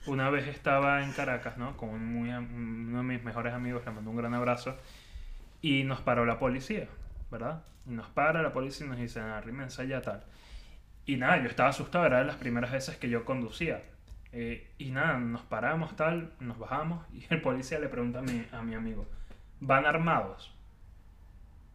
Una 0.07 0.31
vez 0.31 0.47
estaba 0.47 1.03
en 1.03 1.13
Caracas, 1.13 1.59
¿no? 1.59 1.77
Con 1.77 1.91
un 1.91 2.07
muy 2.07 2.31
uno 2.31 2.99
de 2.99 3.05
mis 3.05 3.23
mejores 3.25 3.53
amigos, 3.53 3.83
le 3.85 3.91
mando 3.93 4.11
un 4.11 4.17
gran 4.17 4.33
abrazo. 4.35 4.77
Y 5.61 5.83
nos 5.83 6.01
paró 6.01 6.25
la 6.25 6.39
policía, 6.39 6.89
¿verdad? 7.31 7.65
Y 7.87 7.91
nos 7.91 8.07
para 8.09 8.43
la 8.43 8.53
policía 8.53 8.87
y 8.87 8.91
nos 8.91 8.99
dice, 8.99 9.21
arrímense 9.21 9.83
allá, 9.83 10.01
tal. 10.01 10.25
Y 11.05 11.17
nada, 11.17 11.43
yo 11.43 11.49
estaba 11.49 11.71
asustado, 11.71 12.07
era 12.07 12.19
de 12.19 12.27
las 12.27 12.37
primeras 12.37 12.71
veces 12.71 12.97
que 12.97 13.09
yo 13.09 13.25
conducía. 13.25 13.83
Eh, 14.31 14.71
y 14.79 14.91
nada, 14.91 15.19
nos 15.19 15.43
paramos, 15.43 15.97
tal, 15.97 16.33
nos 16.39 16.59
bajamos. 16.59 17.05
Y 17.13 17.27
el 17.31 17.41
policía 17.41 17.79
le 17.81 17.89
pregunta 17.89 18.21
a 18.21 18.23
mi, 18.23 18.47
a 18.53 18.63
mi 18.63 18.75
amigo, 18.75 19.07
¿van 19.59 19.85
armados? 19.85 20.55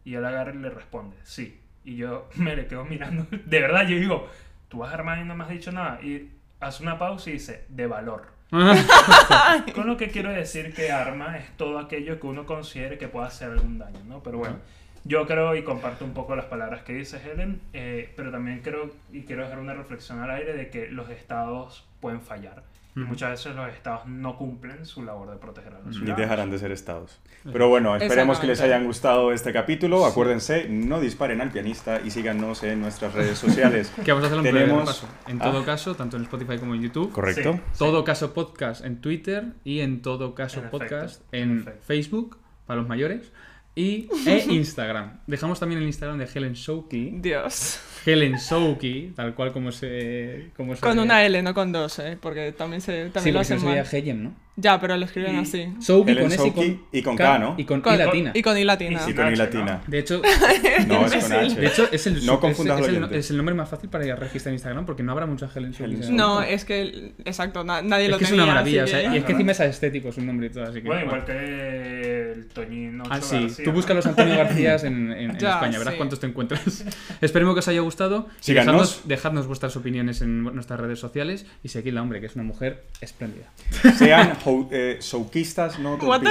Y 0.06 0.16
él 0.16 0.26
agarra 0.26 0.54
y 0.54 0.58
le 0.58 0.70
responde, 0.70 1.16
sí. 1.24 1.60
Y 1.84 1.96
yo 1.96 2.30
me 2.36 2.56
le 2.56 2.68
quedo 2.68 2.86
mirando. 2.86 3.26
De 3.46 3.60
verdad, 3.60 3.88
yo 3.88 3.98
digo, 3.98 4.30
tú 4.70 4.80
vas 4.80 4.94
armado 4.94 5.22
y 5.22 5.26
no 5.26 5.36
me 5.36 5.44
has 5.44 5.50
dicho 5.50 5.72
nada. 5.72 6.02
Y 6.02 6.32
hace 6.60 6.84
una 6.84 6.98
pausa 6.98 7.30
y 7.30 7.34
dice, 7.34 7.66
de 7.70 7.88
valor. 7.88 8.34
Con 9.74 9.88
lo 9.88 9.98
que 9.98 10.10
quiero 10.10 10.30
decir 10.32 10.74
que 10.76 10.92
arma 10.92 11.38
es 11.38 11.50
todo 11.58 11.80
aquello 11.80 12.20
que 12.20 12.28
uno 12.28 12.46
considere 12.46 13.00
que 13.00 13.08
pueda 13.08 13.26
hacer 13.26 13.50
algún 13.50 13.80
daño, 13.80 14.00
¿no? 14.08 14.22
Pero 14.22 14.38
bueno, 14.38 14.58
yo 15.06 15.26
creo 15.26 15.56
y 15.56 15.64
comparto 15.64 16.06
un 16.06 16.14
poco 16.14 16.36
las 16.36 16.46
palabras 16.46 16.84
que 16.84 16.94
dice 16.94 17.20
Helen, 17.20 17.60
eh, 17.74 18.14
pero 18.16 18.32
también 18.32 18.62
creo 18.62 18.92
y 19.12 19.24
quiero 19.24 19.44
dejar 19.44 19.58
una 19.58 19.74
reflexión 19.74 20.22
al 20.22 20.30
aire 20.30 20.54
de 20.54 20.70
que 20.70 20.88
los 20.88 21.10
estados 21.10 21.86
pueden 22.00 22.22
fallar. 22.22 22.64
Y 22.96 23.00
muchas 23.00 23.32
veces 23.32 23.56
los 23.56 23.70
estados 23.74 24.06
no 24.06 24.38
cumplen 24.38 24.86
su 24.86 25.02
labor 25.04 25.32
de 25.32 25.38
proteger 25.38 25.74
a 25.74 25.78
los 25.80 25.88
Ni 25.88 25.94
ciudadanos. 25.94 26.20
dejarán 26.20 26.52
de 26.52 26.60
ser 26.60 26.72
estados. 26.72 27.20
Pero 27.52 27.68
bueno, 27.68 27.96
esperemos 27.96 28.40
que 28.40 28.46
les 28.48 28.62
hayan 28.62 28.86
gustado 28.86 29.32
este 29.32 29.52
capítulo. 29.52 30.06
Acuérdense, 30.06 30.68
no 30.70 31.00
disparen 31.00 31.42
al 31.42 31.50
pianista 31.52 32.00
y 32.04 32.12
síganos 32.12 32.62
en 32.64 32.82
nuestras 32.82 33.14
redes 33.14 33.38
sociales. 33.40 33.92
Que 34.06 34.12
vamos 34.12 34.26
a 34.26 34.28
hacer 34.28 34.38
un 34.38 34.44
breve 34.44 34.60
Tenemos- 34.62 34.82
repaso. 34.82 35.08
En 35.28 35.42
Ah. 35.42 35.46
todo 35.46 35.66
caso, 35.66 35.96
tanto 35.96 36.18
en 36.18 36.24
Spotify 36.24 36.58
como 36.60 36.76
en 36.76 36.82
YouTube. 36.84 37.12
¿Correcto? 37.12 37.54
Sí. 37.54 37.60
Todo 37.80 38.04
caso 38.04 38.34
podcast 38.34 38.86
en 38.86 39.02
Twitter 39.02 39.54
y 39.64 39.80
en 39.80 40.02
todo 40.04 40.36
caso 40.36 40.60
En 40.60 40.66
efecto, 40.68 40.78
podcast 40.80 41.22
en 41.32 41.52
en 41.52 41.60
efecto. 41.62 41.82
Facebook 41.86 42.38
para 42.68 42.80
los 42.80 42.88
mayores 42.88 43.32
y 43.76 44.08
e 44.28 44.46
Instagram. 44.50 45.20
Dejamos 45.28 45.60
también 45.60 45.82
el 45.82 45.88
Instagram 45.88 46.18
de 46.20 46.28
Helen 46.34 46.54
Shouki. 46.54 47.12
Dios. 47.16 47.80
Helen 48.06 48.36
Shouki, 48.36 49.14
tal 49.16 49.34
cual 49.34 49.54
como 49.54 49.72
se 49.72 50.50
como 50.58 50.76
se 50.76 50.82
Con 50.82 51.00
una 51.00 51.26
L, 51.26 51.42
no 51.42 51.54
con 51.54 51.72
dos, 51.72 52.00
¿eh? 52.00 52.18
Porque 52.22 52.52
también, 52.52 52.82
se, 52.82 53.06
también 53.06 53.24
Sí, 53.24 53.32
lo 53.32 53.40
hacen 53.40 53.64
mal. 53.64 53.86
Helen, 53.90 54.24
¿no? 54.26 54.44
Ya, 54.56 54.80
pero 54.80 54.96
lo 54.98 55.06
escriben 55.06 55.36
Y- 55.36 55.40
así. 55.40 55.68
Shouki 55.80 56.12
Helen 56.12 56.24
con 56.26 56.32
S 56.34 56.48
y 56.48 56.52
con, 56.52 56.86
y 56.92 57.02
con 57.02 57.16
K, 57.16 57.40
¿no? 57.40 57.56
Y 57.58 57.64
con 57.64 57.82
Con- 57.82 57.94
I 57.96 57.98
latina. 57.98 58.32
Y 58.36 58.42
con 58.44 58.58
I 58.58 58.64
latina. 58.66 59.02
Y 59.08 59.14
con 59.14 59.32
I 59.34 59.36
latina. 59.38 59.82
De 59.88 60.00
hecho, 60.00 60.22
No, 60.88 61.06
es 61.08 61.16
con. 61.24 61.34
H. 61.34 61.56
de 61.60 61.66
hecho 61.68 61.88
es 61.92 62.06
el 62.08 62.26
No 62.26 62.34
es- 62.34 62.40
confundas 62.40 62.82
es, 62.82 62.88
el, 62.90 63.04
es 63.16 63.32
el 63.32 63.38
nombre 63.38 63.56
más 63.56 63.70
fácil 63.70 63.90
para 63.90 64.04
registrar 64.18 64.52
en 64.52 64.56
Instagram 64.56 64.86
porque 64.86 65.02
no 65.02 65.14
habrá 65.14 65.26
mucha 65.26 65.50
Helen 65.56 65.72
Shouki. 65.72 65.96
Helen. 65.96 66.16
No, 66.16 66.42
es 66.44 66.66
que, 66.66 67.14
exacto, 67.26 67.64
na- 67.64 67.82
nadie 67.82 68.06
es 68.06 68.12
lo 68.12 68.18
que 68.18 68.26
es 68.26 68.30
tenía. 68.30 68.44
una 68.44 68.54
maravilla, 68.54 68.84
o 68.84 68.88
sea, 68.88 69.02
que- 69.10 69.16
y 69.16 69.18
es 69.20 69.24
que 69.24 69.32
encima 69.32 69.54
es 69.54 69.60
estético 69.62 70.12
su 70.12 70.22
nombre 70.22 70.48
y 70.48 70.50
todo, 70.52 70.66
así 70.66 70.82
que 70.82 70.88
Bueno, 70.88 71.06
bueno. 71.06 71.24
igual 71.24 71.26
que 71.26 72.13
el 72.34 72.48
Toñín 72.48 73.02
Ah, 73.02 73.16
Ocho 73.18 73.22
sí. 73.28 73.40
García, 73.42 73.64
Tú 73.66 73.70
¿no? 73.72 73.76
busca 73.76 73.94
los 73.94 74.06
Antonio 74.06 74.36
Garcías 74.36 74.84
en, 74.84 75.12
en- 75.12 75.32
en 75.32 75.38
Ya, 75.40 75.54
España, 75.54 75.78
verás 75.80 75.94
sí. 75.94 75.98
cuántos 75.98 76.20
te 76.20 76.28
encuentras. 76.28 76.84
Esperemos 77.22 77.54
que 77.56 77.60
os 77.60 77.68
haya 77.68 77.82
gustado. 77.82 78.28
Síganos. 78.40 78.66
Dejadnos, 78.66 79.02
dejadnos 79.08 79.48
vuestras 79.48 79.76
opiniones 79.76 80.22
en 80.22 80.44
nuestras 80.44 80.80
redes 80.80 81.00
sociales 81.00 81.46
y 81.64 81.70
seguidla, 81.70 82.02
hombre, 82.02 82.20
que 82.20 82.26
es 82.28 82.36
una 82.36 82.44
mujer 82.44 82.84
espléndida. 83.02 83.46
Sean 83.98 84.38
eh, 84.72 84.98
showquistas, 85.02 85.80
no? 85.80 85.98
Güey, 85.98 86.22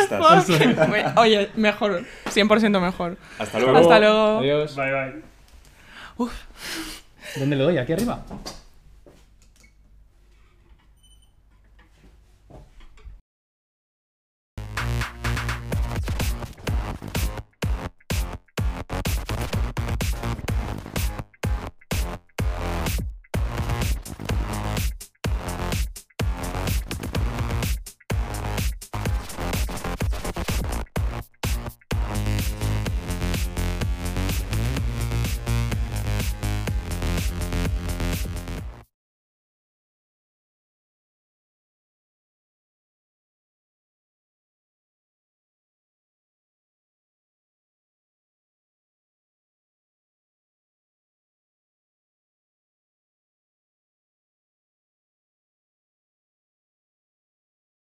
Oye, 1.17 1.51
mejor, 1.57 2.05
100% 2.27 2.81
mejor. 2.81 3.17
Hasta 3.39 3.59
luego. 3.59 3.79
Hasta 3.79 3.99
luego. 3.99 4.39
Adiós. 4.39 4.77
Bye, 4.77 4.93
bye. 4.93 5.23
¿Dónde 7.37 7.57
le 7.57 7.63
doy? 7.65 7.79
¿Aquí 7.79 7.93
arriba? 7.93 8.25